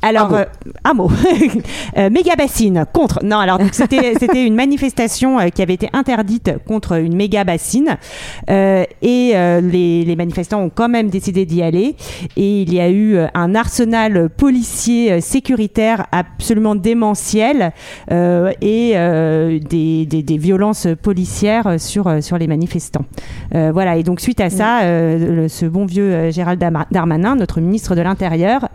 alors, 0.03 0.25
Un 0.25 0.29
mot. 0.29 0.35
euh, 0.37 0.45
un 0.83 0.93
mot. 0.93 1.11
Euh, 1.97 2.09
méga 2.09 2.35
bassine 2.35 2.85
contre. 2.91 3.19
Non, 3.23 3.37
alors 3.37 3.59
c'était 3.71 4.13
c'était 4.19 4.45
une 4.45 4.55
manifestation 4.55 5.39
euh, 5.39 5.49
qui 5.49 5.61
avait 5.61 5.75
été 5.75 5.89
interdite 5.93 6.51
contre 6.67 6.93
une 6.99 7.15
méga 7.15 7.43
bassine 7.43 7.97
Euh, 8.49 8.83
et 9.01 9.31
euh, 9.35 9.61
les, 9.61 10.03
les 10.03 10.15
manifestants 10.15 10.61
ont 10.63 10.71
quand 10.73 10.89
même 10.89 11.09
décidé 11.09 11.45
d'y 11.45 11.61
aller 11.61 11.95
et 12.35 12.61
il 12.63 12.73
y 12.73 12.79
a 12.79 12.89
eu 12.89 13.17
un 13.33 13.55
arsenal 13.55 14.29
policier 14.29 15.21
sécuritaire 15.21 16.07
absolument 16.11 16.75
démentiel 16.75 17.71
euh, 18.11 18.51
et 18.61 18.93
euh, 18.95 19.59
des, 19.59 20.05
des, 20.05 20.23
des 20.23 20.37
violences 20.37 20.87
policières 21.01 21.79
sur 21.79 22.05
sur 22.23 22.37
les 22.37 22.47
manifestants. 22.47 23.05
Euh, 23.55 23.71
voilà 23.71 23.97
et 23.97 24.03
donc 24.03 24.19
suite 24.19 24.41
à 24.41 24.49
ça, 24.49 24.81
euh, 24.81 25.35
le- 25.43 25.47
ce 25.47 25.65
bon 25.65 25.85
vieux 25.85 26.31
Gérald 26.31 26.59
Darma- 26.59 26.87
Darmanin, 26.91 27.35
notre 27.35 27.61
ministre 27.61 27.95
de 27.95 28.01
l'Intérieur, 28.01 28.67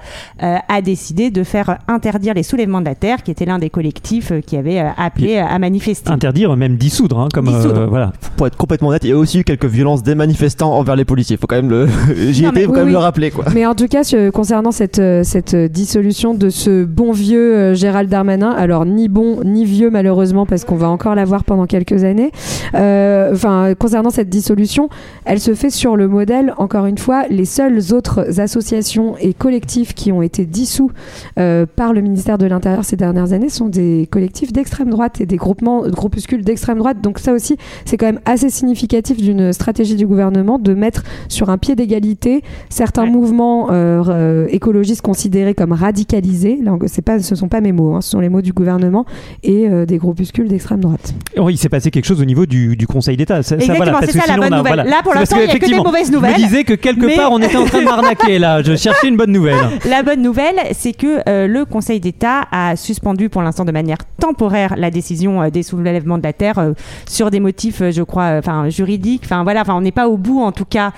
euh, 0.42 0.56
a 0.68 0.80
décidé 0.82 1.17
de 1.30 1.42
faire 1.42 1.78
interdire 1.88 2.32
les 2.34 2.42
soulèvements 2.42 2.80
de 2.80 2.86
la 2.86 2.94
terre, 2.94 3.22
qui 3.22 3.30
était 3.30 3.44
l'un 3.44 3.58
des 3.58 3.70
collectifs 3.70 4.30
euh, 4.32 4.40
qui 4.40 4.56
avait 4.56 4.78
euh, 4.80 4.88
appelé 4.96 5.36
euh, 5.36 5.44
à 5.44 5.58
manifester. 5.58 6.10
Interdire, 6.10 6.56
même 6.56 6.76
dissoudre, 6.76 7.18
hein, 7.18 7.28
comme 7.34 7.46
Dissoudre. 7.46 7.80
euh, 7.80 7.86
voilà. 7.86 8.12
Pour 8.36 8.46
être 8.46 8.56
complètement 8.56 8.92
net, 8.92 9.02
il 9.04 9.10
y 9.10 9.12
a 9.12 9.16
aussi 9.16 9.40
eu 9.40 9.44
quelques 9.44 9.64
violences 9.66 10.02
des 10.02 10.14
manifestants 10.14 10.72
envers 10.72 10.96
les 10.96 11.04
policiers. 11.04 11.36
Faut 11.36 11.46
quand 11.46 11.56
même 11.56 11.70
le, 11.70 11.88
j'y 12.30 12.44
étais, 12.46 12.62
faut 12.62 12.70
oui, 12.70 12.74
quand 12.74 12.80
même 12.80 12.86
oui. 12.86 12.92
le 12.92 12.98
rappeler, 12.98 13.30
quoi. 13.30 13.44
Mais 13.54 13.66
en 13.66 13.74
tout 13.74 13.88
cas, 13.88 14.04
ce- 14.04 14.30
concernant 14.30 14.70
cette, 14.72 15.02
cette 15.24 15.54
dissolution 15.56 16.34
de 16.34 16.48
ce 16.50 16.84
bon 16.84 17.12
vieux 17.12 17.74
Gérald 17.74 18.08
Darmanin, 18.08 18.50
alors 18.50 18.86
ni 18.86 19.08
bon 19.08 19.40
ni 19.44 19.64
vieux 19.64 19.90
malheureusement, 19.90 20.46
parce 20.46 20.64
qu'on 20.64 20.76
va 20.76 20.88
encore 20.88 21.14
l'avoir 21.14 21.44
pendant 21.44 21.66
quelques 21.66 22.04
années, 22.04 22.30
euh, 22.74 23.32
enfin, 23.32 23.74
concernant 23.78 24.10
cette 24.10 24.28
dissolution, 24.28 24.88
elle 25.24 25.40
se 25.40 25.54
fait 25.54 25.70
sur 25.70 25.96
le 25.96 26.08
modèle, 26.08 26.54
encore 26.58 26.86
une 26.86 26.98
fois, 26.98 27.24
les 27.30 27.44
seules 27.44 27.92
autres 27.92 28.40
associations 28.40 29.16
et 29.20 29.34
collectifs 29.34 29.94
qui 29.94 30.12
ont 30.12 30.22
été 30.22 30.44
dissous 30.44 30.90
euh, 31.38 31.66
par 31.66 31.92
le 31.92 32.00
ministère 32.00 32.38
de 32.38 32.46
l'Intérieur 32.46 32.84
ces 32.84 32.96
dernières 32.96 33.32
années 33.32 33.48
sont 33.48 33.68
des 33.68 34.08
collectifs 34.10 34.52
d'extrême 34.52 34.90
droite 34.90 35.20
et 35.20 35.26
des 35.26 35.36
groupements, 35.36 35.82
groupuscules 35.88 36.44
d'extrême 36.44 36.78
droite. 36.78 36.98
Donc 37.02 37.18
ça 37.18 37.32
aussi, 37.32 37.56
c'est 37.84 37.96
quand 37.96 38.06
même 38.06 38.20
assez 38.24 38.50
significatif 38.50 39.16
d'une 39.18 39.52
stratégie 39.52 39.96
du 39.96 40.06
gouvernement 40.06 40.58
de 40.58 40.74
mettre 40.74 41.02
sur 41.28 41.50
un 41.50 41.58
pied 41.58 41.74
d'égalité 41.74 42.42
certains 42.68 43.04
Ouais. 43.04 43.10
mouvements 43.10 43.68
euh, 43.70 44.02
euh, 44.08 44.46
écologistes 44.50 45.02
considérés 45.02 45.54
comme 45.54 45.72
radicalisés. 45.72 46.58
Là, 46.62 46.72
c'est 46.86 47.02
pas, 47.02 47.20
ce 47.20 47.34
sont 47.34 47.48
pas 47.48 47.60
mes 47.60 47.72
mots, 47.72 47.94
hein, 47.94 48.00
ce 48.00 48.10
sont 48.10 48.20
les 48.20 48.28
mots 48.28 48.40
du 48.42 48.52
gouvernement 48.52 49.04
et 49.42 49.68
euh, 49.68 49.86
des 49.86 49.98
groupuscules 49.98 50.48
d'extrême 50.48 50.80
droite. 50.80 51.14
Oh, 51.36 51.48
il 51.50 51.56
s'est 51.58 51.68
passé 51.68 51.90
quelque 51.90 52.04
chose 52.06 52.20
au 52.20 52.24
niveau 52.24 52.46
du, 52.46 52.76
du 52.76 52.86
Conseil 52.86 53.16
d'État. 53.16 53.42
Ça, 53.42 53.50
ça, 53.50 53.54
Exactement, 53.56 53.76
voilà, 53.78 53.92
parce 53.92 54.06
c'est 54.12 54.18
ça, 54.18 54.26
la 54.26 54.36
bonne 54.36 54.52
a- 54.52 54.58
nouvelle. 54.58 54.74
voilà. 54.74 54.84
Là, 54.84 54.96
pour 55.02 55.14
l'instant, 55.14 55.36
il 55.40 55.46
y 55.48 55.50
a 55.50 55.58
que 55.58 55.66
des 55.66 55.76
mauvaises 55.76 56.06
Je 56.06 56.10
me 56.12 56.16
nouvelles. 56.16 56.34
disais 56.36 56.64
que 56.64 56.74
quelque 56.74 57.06
Mais- 57.06 57.16
part, 57.16 57.30
on 57.32 57.38
était 57.40 57.56
en 57.56 57.64
train 57.64 57.80
de 57.80 57.84
m'arnaquer 57.86 58.38
là. 58.38 58.62
Je 58.62 58.74
cherchais 58.76 59.08
une 59.08 59.16
bonne 59.16 59.32
nouvelle. 59.32 59.56
La 59.88 60.02
bonne 60.02 60.22
nouvelle, 60.22 60.56
c'est 60.72 60.92
que 60.98 61.20
euh, 61.28 61.46
le 61.46 61.64
Conseil 61.64 62.00
d'État 62.00 62.42
a 62.52 62.76
suspendu 62.76 63.28
pour 63.28 63.40
l'instant 63.42 63.64
de 63.64 63.72
manière 63.72 63.98
temporaire 64.20 64.74
la 64.76 64.90
décision 64.90 65.40
euh, 65.42 65.50
des 65.50 65.62
soulèvements 65.62 66.18
de 66.18 66.22
la 66.24 66.32
terre 66.32 66.58
euh, 66.58 66.72
sur 67.08 67.30
des 67.30 67.40
motifs, 67.40 67.82
je 67.90 68.02
crois, 68.02 68.32
enfin 68.38 68.68
juridiques. 68.68 69.22
Enfin 69.24 69.44
voilà, 69.44 69.62
enfin 69.62 69.74
on 69.76 69.80
n'est 69.80 69.92
pas 69.92 70.08
au 70.08 70.16
bout 70.16 70.40
en 70.40 70.52
tout 70.52 70.64
cas 70.64 70.92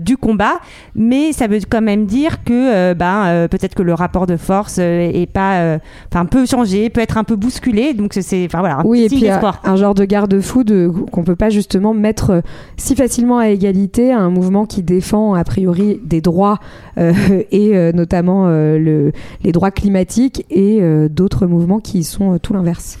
du 0.00 0.16
combat, 0.16 0.60
mais 0.94 1.32
ça 1.32 1.46
veut 1.46 1.58
quand 1.68 1.82
même 1.82 2.06
dire 2.06 2.44
que 2.44 2.92
ben 2.94 3.48
peut-être 3.50 3.74
que 3.74 3.82
le 3.82 3.94
rapport 3.94 4.26
de 4.26 4.36
force 4.36 4.78
est 4.78 5.28
pas, 5.32 5.78
enfin 6.12 6.24
peut 6.26 6.46
changer, 6.46 6.88
peut 6.90 7.00
être 7.00 7.18
un 7.18 7.24
peu 7.24 7.36
bousculé. 7.36 7.92
Donc 7.94 8.12
c'est- 8.14 8.44
enfin 8.46 8.60
voilà, 8.60 8.78
un 8.78 8.82
Oui, 8.84 9.02
et 9.02 9.08
signe 9.08 9.18
puis 9.18 9.28
d'espoir. 9.28 9.60
un 9.64 9.76
genre 9.76 9.94
de 9.94 10.04
garde-fou 10.04 10.64
de, 10.64 10.88
qu'on 11.10 11.24
peut 11.24 11.36
pas 11.36 11.50
justement 11.50 11.92
mettre 11.94 12.42
si 12.76 12.94
facilement 12.94 13.38
à 13.38 13.48
égalité 13.48 14.12
à 14.12 14.18
un 14.20 14.30
mouvement 14.30 14.66
qui 14.66 14.82
défend 14.82 15.34
a 15.34 15.42
priori 15.44 16.00
des 16.04 16.20
droits 16.20 16.58
et 16.96 17.92
notamment 17.92 18.46
le, 18.48 19.12
les 19.42 19.52
droits 19.52 19.70
climatiques 19.70 20.44
et 20.50 20.82
euh, 20.82 21.08
d'autres 21.08 21.46
mouvements 21.46 21.80
qui 21.80 22.04
sont 22.04 22.34
euh, 22.34 22.38
tout 22.38 22.52
l'inverse. 22.52 22.98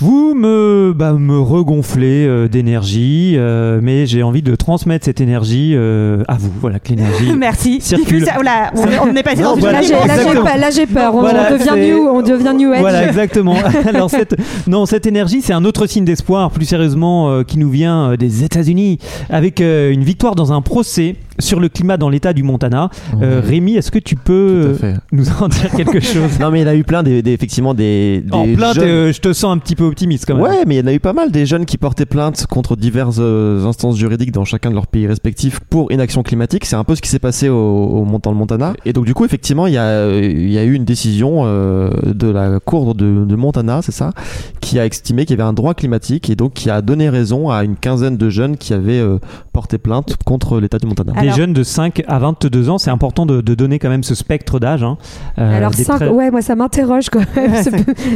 Vous 0.00 0.32
me, 0.36 0.92
bah, 0.96 1.14
me 1.14 1.40
regonflez 1.40 2.24
euh, 2.24 2.46
d'énergie, 2.46 3.34
euh, 3.36 3.80
mais 3.82 4.06
j'ai 4.06 4.22
envie 4.22 4.42
de 4.42 4.54
transmettre 4.54 5.04
cette 5.04 5.20
énergie 5.20 5.72
euh, 5.74 6.22
à 6.28 6.36
vous. 6.36 6.52
Voilà, 6.60 6.78
que 6.78 6.90
l'énergie. 6.90 7.32
Merci. 7.36 7.80
circule. 7.80 8.24
Ça, 8.24 8.34
voilà, 8.36 8.70
on, 8.76 9.08
on 9.10 9.16
est 9.16 9.24
passé 9.24 9.42
Non, 9.42 9.50
dans 9.50 9.54
une 9.56 9.60
voilà. 9.62 9.80
Là, 9.80 9.86
j'ai, 9.86 9.92
là, 9.94 10.00
j'ai 10.06 10.12
Exactement. 10.12 10.44
pas- 10.44 10.56
là, 10.56 10.70
j'ai 10.70 10.86
peur. 10.86 11.14
On, 11.16 11.20
Voilà, 11.20 11.48
on 11.50 11.52
devient 11.54 11.64
c'est- 11.74 11.90
new, 11.90 12.08
on 12.08 12.22
devient 12.22 12.52
new 12.56 12.72
age. 12.72 12.80
Voilà, 12.80 13.06
exactement. 13.08 13.56
Alors 13.92 14.08
cette, 14.08 14.36
non, 14.68 14.86
cette 14.86 15.06
énergie, 15.06 15.42
c'est 15.42 15.52
un 15.52 15.64
autre 15.64 15.86
signe 15.88 16.04
d'espoir, 16.04 16.52
plus 16.52 16.64
sérieusement, 16.66 17.30
euh, 17.30 17.42
qui 17.42 17.58
nous 17.58 17.70
vient 17.70 18.12
euh, 18.12 18.16
des 18.16 18.44
États-Unis, 18.44 18.98
avec 19.30 19.60
euh, 19.60 19.90
une 19.90 20.04
victoire 20.04 20.36
dans 20.36 20.52
un 20.52 20.62
procès 20.62 21.16
sur 21.40 21.58
le 21.60 21.68
climat 21.68 21.96
dans 21.96 22.08
l'État 22.08 22.32
du 22.32 22.42
Montana. 22.44 22.90
Euh, 23.22 23.40
Rémi, 23.44 23.76
est-ce 23.76 23.92
que 23.92 23.98
tu 24.00 24.16
peux 24.16 24.76
euh, 24.82 24.94
nous 25.12 25.26
en 25.40 25.46
dire 25.48 25.70
quelque 25.76 26.00
chose? 26.00 26.38
Non, 26.40 26.50
mais 26.50 26.62
il 26.62 26.68
a 26.68 26.74
eu 26.74 26.82
plein, 26.84 27.02
des, 27.04 27.22
des- 27.22 27.32
effectivement, 27.32 27.74
des. 27.74 28.22
des 28.24 28.32
En 28.32 28.44
plainte, 28.54 28.74
jeunes- 28.74 28.84
euh, 28.84 29.12
je 29.12 29.20
te 29.20 29.32
sens 29.32 29.52
un 29.54 29.58
petit 29.58 29.76
peu 29.76 29.87
optimiste 29.88 30.24
quand 30.26 30.34
même. 30.34 30.42
Ouais, 30.44 30.64
mais 30.66 30.76
il 30.76 30.78
y 30.78 30.82
en 30.82 30.86
a 30.86 30.92
eu 30.92 31.00
pas 31.00 31.12
mal 31.12 31.30
des 31.30 31.44
jeunes 31.46 31.66
qui 31.66 31.76
portaient 31.78 32.06
plainte 32.06 32.46
contre 32.46 32.76
diverses 32.76 33.18
euh, 33.20 33.64
instances 33.66 33.96
juridiques 33.96 34.32
dans 34.32 34.44
chacun 34.44 34.70
de 34.70 34.74
leurs 34.74 34.86
pays 34.86 35.06
respectifs 35.06 35.60
pour 35.60 35.90
inaction 35.92 36.22
climatique. 36.22 36.64
C'est 36.64 36.76
un 36.76 36.84
peu 36.84 36.94
ce 36.94 37.02
qui 37.02 37.08
s'est 37.08 37.18
passé 37.18 37.48
au, 37.48 37.56
au 37.56 38.04
Mont- 38.04 38.20
dans 38.22 38.30
le 38.30 38.36
Montana. 38.36 38.72
Et 38.84 38.92
donc 38.92 39.04
du 39.04 39.14
coup, 39.14 39.24
effectivement, 39.24 39.66
il 39.66 39.74
y 39.74 39.78
a, 39.78 40.08
il 40.18 40.50
y 40.50 40.58
a 40.58 40.64
eu 40.64 40.74
une 40.74 40.84
décision 40.84 41.42
euh, 41.44 41.90
de 42.04 42.28
la 42.28 42.60
cour 42.60 42.94
de, 42.94 43.24
de 43.24 43.34
Montana, 43.36 43.80
c'est 43.82 43.92
ça, 43.92 44.12
qui 44.60 44.78
a 44.78 44.86
estimé 44.86 45.24
qu'il 45.26 45.36
y 45.36 45.40
avait 45.40 45.48
un 45.48 45.52
droit 45.52 45.74
climatique 45.74 46.30
et 46.30 46.36
donc 46.36 46.52
qui 46.54 46.70
a 46.70 46.82
donné 46.82 47.08
raison 47.08 47.50
à 47.50 47.64
une 47.64 47.76
quinzaine 47.76 48.16
de 48.16 48.30
jeunes 48.30 48.56
qui 48.56 48.74
avaient 48.74 49.00
euh, 49.00 49.18
porté 49.52 49.78
plainte 49.78 50.16
contre 50.24 50.60
l'État 50.60 50.78
du 50.78 50.86
Montana. 50.86 51.12
Ah, 51.16 51.20
Des 51.20 51.26
Alors- 51.28 51.36
jeunes 51.38 51.52
de 51.52 51.62
5 51.62 52.02
à 52.06 52.18
22 52.18 52.70
ans, 52.70 52.78
c'est 52.78 52.90
important 52.90 53.26
de, 53.26 53.40
de 53.40 53.54
donner 53.54 53.78
quand 53.78 53.88
même 53.88 54.02
ce 54.02 54.14
spectre 54.14 54.58
d'âge. 54.60 54.82
hein. 54.82 54.96
Euh, 55.38 55.56
Alors, 55.56 55.70
des 55.72 55.84
cinq- 55.84 55.96
très- 55.96 56.08
ouais, 56.08 56.30
moi 56.30 56.42
ça 56.42 56.54
m'interroge 56.54 57.08
quand 57.10 57.22
même, 57.36 57.62
ce- 57.62 57.70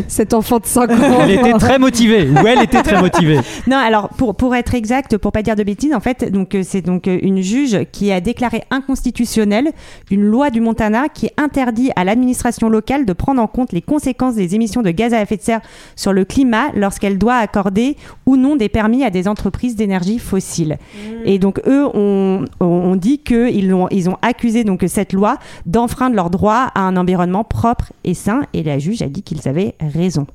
cet 0.09 0.35
enfant 0.35 0.59
de 0.59 0.67
5 0.67 0.91
ans. 0.91 0.95
Elle 1.23 1.31
était 1.33 1.52
très 1.62 1.78
motivée, 1.78 2.28
ou 2.28 2.47
elle 2.47 2.62
était 2.62 2.83
très 2.83 3.00
motivée. 3.00 3.38
Non, 3.66 3.76
alors 3.76 4.09
pour, 4.11 4.35
pour 4.35 4.54
être 4.54 4.75
exact, 4.75 5.16
pour 5.19 5.31
pas 5.33 5.42
dire 5.42 5.57
de 5.57 5.62
bêtises, 5.62 5.95
en 5.95 6.00
fait, 6.00 6.31
donc 6.31 6.54
euh, 6.54 6.62
c'est 6.64 6.81
donc 6.83 7.07
euh, 7.09 7.19
une 7.23 7.40
juge 7.40 7.78
qui 7.92 8.11
a 8.12 8.21
déclaré 8.21 8.62
inconstitutionnelle 8.71 9.71
une 10.11 10.23
loi 10.23 10.50
du 10.50 10.61
Montana 10.61 11.09
qui 11.09 11.31
interdit 11.37 11.90
à 11.97 12.04
l'administration 12.04 12.69
locale 12.69 13.04
de 13.07 13.12
prendre 13.12 13.40
en 13.40 13.47
compte 13.47 13.73
les 13.73 13.83
conséquences 13.83 14.35
des 14.35 14.54
émissions 14.54 14.83
de 14.83 14.90
gaz 14.90 15.14
à 15.14 15.23
effet 15.23 15.37
de 15.37 15.42
serre 15.42 15.61
sur 15.97 16.12
le 16.12 16.25
climat 16.25 16.66
lorsqu'elle 16.75 17.19
doit 17.19 17.37
accorder 17.37 17.97
ou 18.26 18.37
non 18.37 18.57
des 18.57 18.69
permis 18.69 19.04
à 19.04 19.11
des 19.11 19.28
entreprises 19.28 19.76
d'énergie 19.76 20.19
fossile. 20.19 20.78
Et 21.25 21.38
donc 21.38 21.61
eux 21.66 21.85
ont, 21.95 22.45
ont- 22.61 22.64
ont 22.66 22.97
dit 22.97 23.19
qu'ils 23.19 23.73
ont, 23.75 23.88
ils 23.90 24.09
ont 24.11 24.16
accusé 24.23 24.64
donc 24.64 24.85
cette 24.88 25.12
loi 25.12 25.38
d'enfreindre 25.66 26.16
leur 26.16 26.31
droit 26.31 26.71
à 26.75 26.81
un 26.81 26.97
environnement 26.97 27.45
propre 27.45 27.92
et 28.04 28.14
sain. 28.14 28.42
Et 28.52 28.62
la 28.62 28.78
juge 28.78 29.02
a 29.02 29.09
dit 29.09 29.23
qu'ils 29.23 29.49
avaient 29.49 29.75
raison. 29.81 30.26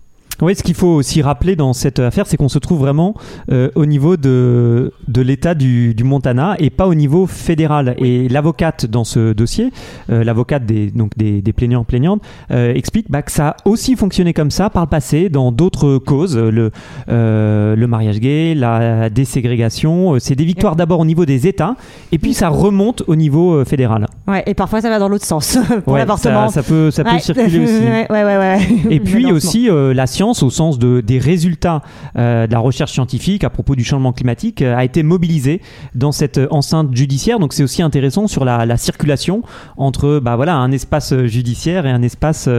Oui, 0.42 0.56
ce 0.56 0.62
qu'il 0.62 0.76
faut 0.76 0.88
aussi 0.88 1.24
rappeler 1.24 1.56
dans 1.56 1.74
cette 1.74 1.98
affaire, 2.00 2.28
c'est 2.28 2.38
qu'on 2.38 2.48
se 2.50 2.60
trouve 2.60 2.80
vraiment 2.80 3.16
euh, 3.52 3.70
au 3.74 3.88
niveau 3.88 4.18
de, 4.18 4.94
de 5.08 5.22
l'État 5.22 5.56
du, 5.56 5.96
du 5.96 6.04
Montana 6.04 6.56
et 6.60 6.70
pas 6.70 6.86
au 6.88 6.94
niveau 6.94 7.26
fédéral. 7.26 7.96
Et 7.98 8.30
l'avocate 8.30 8.86
dans 8.86 9.04
ce 9.04 9.34
dossier, 9.34 9.72
euh, 10.12 10.24
l'avocate 10.24 10.64
des, 10.66 10.92
donc 10.92 11.18
des, 11.18 11.42
des 11.42 11.54
plaignants 11.54 11.84
plaignantes, 11.84 12.22
euh, 12.52 12.72
explique 12.76 13.08
bah, 13.10 13.24
que 13.24 13.32
ça 13.32 13.48
a 13.50 13.56
aussi 13.66 13.96
fonctionné 13.96 14.34
comme 14.34 14.52
ça 14.52 14.70
par 14.70 14.84
le 14.84 14.90
passé 14.90 15.30
dans 15.30 15.52
d'autres 15.52 15.98
causes, 15.98 16.38
le, 16.38 16.70
le 17.08 17.86
mariage 17.88 18.20
gay, 18.20 18.54
la 18.56 19.10
déségrégation. 19.10 20.20
C'est 20.20 20.36
des 20.36 20.46
victoires 20.46 20.76
d'abord 20.76 21.00
au 21.00 21.06
niveau 21.06 21.26
des 21.26 21.48
États 21.48 21.76
et 22.12 22.20
puis 22.20 22.36
ça 22.36 22.50
remonte 22.50 23.02
au 23.08 23.16
niveau 23.16 23.66
fédéral. 23.66 24.06
Ouais, 24.28 24.44
et 24.46 24.54
parfois 24.54 24.82
ça 24.82 24.90
va 24.90 25.00
dans 25.00 25.10
l'autre 25.10 25.26
sens 25.26 25.58
pour 25.84 25.94
Ouais, 25.94 26.00
l'avortement. 26.00 26.50
ça, 26.50 26.62
ça 26.62 26.70
peut, 26.70 26.92
ça 26.92 27.04
peut 27.04 27.18
circuler 27.18 27.60
aussi. 27.64 27.74
ouais, 27.82 28.06
ouais, 28.12 28.24
ouais, 28.24 28.38
ouais. 28.38 28.60
Et 28.92 29.00
puis 29.00 29.32
aussi 29.32 29.68
la 29.72 30.06
science 30.06 30.27
au 30.28 30.50
sens 30.50 30.80
de, 30.80 31.02
des 31.02 31.20
résultats 31.20 31.82
euh, 32.18 32.48
de 32.48 32.52
la 32.52 32.60
recherche 32.60 32.92
scientifique 32.92 33.44
à 33.44 33.50
propos 33.50 33.76
du 33.76 33.84
changement 33.84 34.14
climatique 34.14 34.62
euh, 34.62 34.76
a 34.76 34.84
été 34.84 35.04
mobilisée 35.04 35.62
dans 35.96 36.12
cette 36.12 36.38
euh, 36.38 36.48
enceinte 36.52 36.96
judiciaire. 36.96 37.40
Donc 37.40 37.54
c'est 37.54 37.64
aussi 37.64 37.82
intéressant 37.82 38.28
sur 38.28 38.46
la, 38.46 38.66
la 38.66 38.78
circulation 38.78 39.42
entre 39.78 40.20
bah, 40.20 40.36
voilà, 40.36 40.56
un 40.56 40.72
espace 40.72 41.16
judiciaire 41.26 41.86
et 41.86 41.92
un 41.92 42.02
espace, 42.02 42.50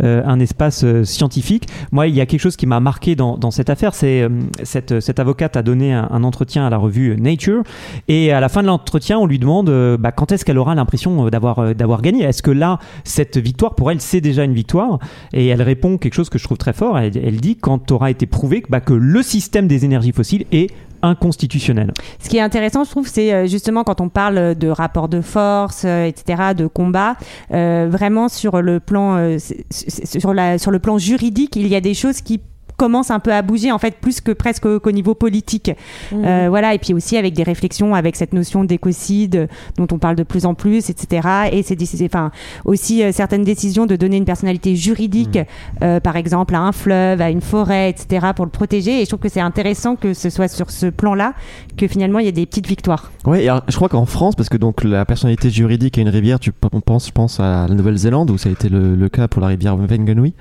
un 0.00 0.40
espace 0.40 0.84
scientifique. 1.04 1.66
Moi, 1.92 2.08
il 2.08 2.14
y 2.14 2.20
a 2.20 2.26
quelque 2.26 2.40
chose 2.40 2.56
qui 2.56 2.66
m'a 2.66 2.80
marqué 2.80 3.16
dans, 3.16 3.36
dans 3.36 3.50
cette 3.50 3.70
affaire, 3.70 3.94
c'est 3.94 4.28
cette, 4.62 5.00
cette 5.00 5.18
avocate 5.18 5.56
a 5.56 5.62
donné 5.62 5.92
un, 5.92 6.24
entretien 6.24 6.66
à 6.66 6.70
la 6.70 6.76
revue 6.76 7.16
Nature 7.18 7.62
et 8.08 8.32
à 8.32 8.40
la 8.40 8.48
fin 8.48 8.62
de 8.62 8.66
l'entretien, 8.66 9.18
on 9.18 9.26
lui 9.26 9.38
demande 9.38 9.70
bah, 9.98 10.12
quand 10.12 10.32
est-ce 10.32 10.44
qu'elle 10.44 10.58
aura 10.58 10.74
l'impression 10.74 11.28
d'avoir 11.28 11.74
d'avoir 11.74 12.02
gagné? 12.02 12.24
Est-ce 12.24 12.42
que 12.42 12.50
là, 12.50 12.78
cette 13.04 13.38
victoire 13.38 13.74
pour 13.74 13.90
elle, 13.90 14.00
c'est 14.00 14.20
déjà 14.20 14.44
une 14.44 14.54
victoire? 14.54 14.98
Et 15.32 15.46
elle 15.46 15.62
répond 15.62 15.98
quelque 15.98 16.14
chose 16.14 16.28
que 16.28 16.38
je 16.38 16.44
trouve 16.44 16.58
très 16.58 16.72
fort. 16.72 16.98
Elle, 16.98 17.13
elle 17.16 17.40
dit 17.40 17.56
quand 17.56 17.90
aura 17.90 18.10
été 18.10 18.26
prouvé 18.26 18.62
que, 18.62 18.70
bah, 18.70 18.80
que 18.80 18.92
le 18.92 19.22
système 19.22 19.66
des 19.66 19.84
énergies 19.84 20.12
fossiles 20.12 20.44
est 20.52 20.70
inconstitutionnel. 21.04 21.92
Ce 22.18 22.28
qui 22.28 22.38
est 22.38 22.40
intéressant, 22.40 22.84
je 22.84 22.90
trouve, 22.90 23.06
c'est 23.06 23.32
euh, 23.32 23.46
justement 23.46 23.84
quand 23.84 24.00
on 24.00 24.08
parle 24.08 24.54
de 24.54 24.68
rapport 24.68 25.08
de 25.08 25.20
force, 25.20 25.82
euh, 25.84 26.06
etc., 26.06 26.54
de 26.56 26.66
combat, 26.66 27.16
euh, 27.52 27.88
vraiment 27.90 28.28
sur 28.28 28.62
le 28.62 28.80
plan, 28.80 29.38
sur 29.70 30.70
le 30.70 30.78
plan 30.78 30.98
juridique, 30.98 31.56
il 31.56 31.68
y 31.68 31.76
a 31.76 31.80
des 31.80 31.94
choses 31.94 32.22
qui 32.22 32.40
commencent 32.76 33.10
un 33.10 33.20
peu 33.20 33.32
à 33.32 33.42
bouger 33.42 33.70
en 33.72 33.78
fait 33.78 33.96
plus 34.00 34.20
que 34.20 34.32
presque 34.32 34.66
au- 34.66 34.80
qu'au 34.80 34.90
niveau 34.92 35.14
politique. 35.14 35.70
Euh, 36.12 36.46
voilà 36.48 36.74
et 36.74 36.78
puis 36.78 36.94
aussi 36.94 37.16
avec 37.16 37.34
des 37.34 37.42
réflexions 37.42 37.94
avec 37.94 38.16
cette 38.16 38.32
notion 38.32 38.64
d'écocide 38.64 39.36
euh, 39.36 39.46
dont 39.76 39.86
on 39.92 39.98
parle 39.98 40.16
de 40.16 40.22
plus 40.22 40.44
en 40.46 40.54
plus 40.54 40.90
etc 40.90 41.28
et 41.52 41.62
c'est 41.62 41.76
enfin 42.04 42.30
aussi 42.64 43.02
euh, 43.02 43.12
certaines 43.12 43.44
décisions 43.44 43.86
de 43.86 43.96
donner 43.96 44.16
une 44.16 44.24
personnalité 44.24 44.74
juridique 44.76 45.38
euh, 45.82 46.00
par 46.00 46.16
exemple 46.16 46.54
à 46.54 46.60
un 46.60 46.72
fleuve 46.72 47.20
à 47.20 47.30
une 47.30 47.40
forêt 47.40 47.90
etc 47.90 48.28
pour 48.34 48.44
le 48.44 48.50
protéger. 48.50 49.00
Et 49.00 49.04
je 49.04 49.08
trouve 49.10 49.20
que 49.20 49.28
c'est 49.28 49.40
intéressant 49.40 49.96
que 49.96 50.14
ce 50.14 50.30
soit 50.30 50.48
sur 50.48 50.70
ce 50.70 50.86
plan 50.86 51.14
là 51.14 51.34
que 51.76 51.86
finalement 51.86 52.18
il 52.18 52.26
y 52.26 52.28
a 52.28 52.32
des 52.32 52.46
petites 52.46 52.66
victoires. 52.66 53.12
Ouais, 53.24 53.44
et 53.44 53.48
alors, 53.48 53.62
je 53.68 53.74
crois 53.76 53.88
qu'en 53.88 54.04
France, 54.06 54.34
parce 54.36 54.48
que 54.48 54.56
donc 54.56 54.84
la 54.84 55.04
personnalité 55.04 55.50
juridique 55.50 55.96
à 55.98 56.00
une 56.00 56.08
rivière, 56.08 56.38
tu 56.38 56.52
on 56.72 56.80
pense, 56.80 57.06
je 57.06 57.12
pense 57.12 57.40
à 57.40 57.66
la 57.68 57.74
Nouvelle-Zélande 57.74 58.30
où 58.30 58.38
ça 58.38 58.48
a 58.48 58.52
été 58.52 58.68
le, 58.68 58.94
le 58.94 59.08
cas 59.08 59.28
pour 59.28 59.40
la 59.40 59.48
rivière 59.48 59.76
Wenganui. 59.76 60.34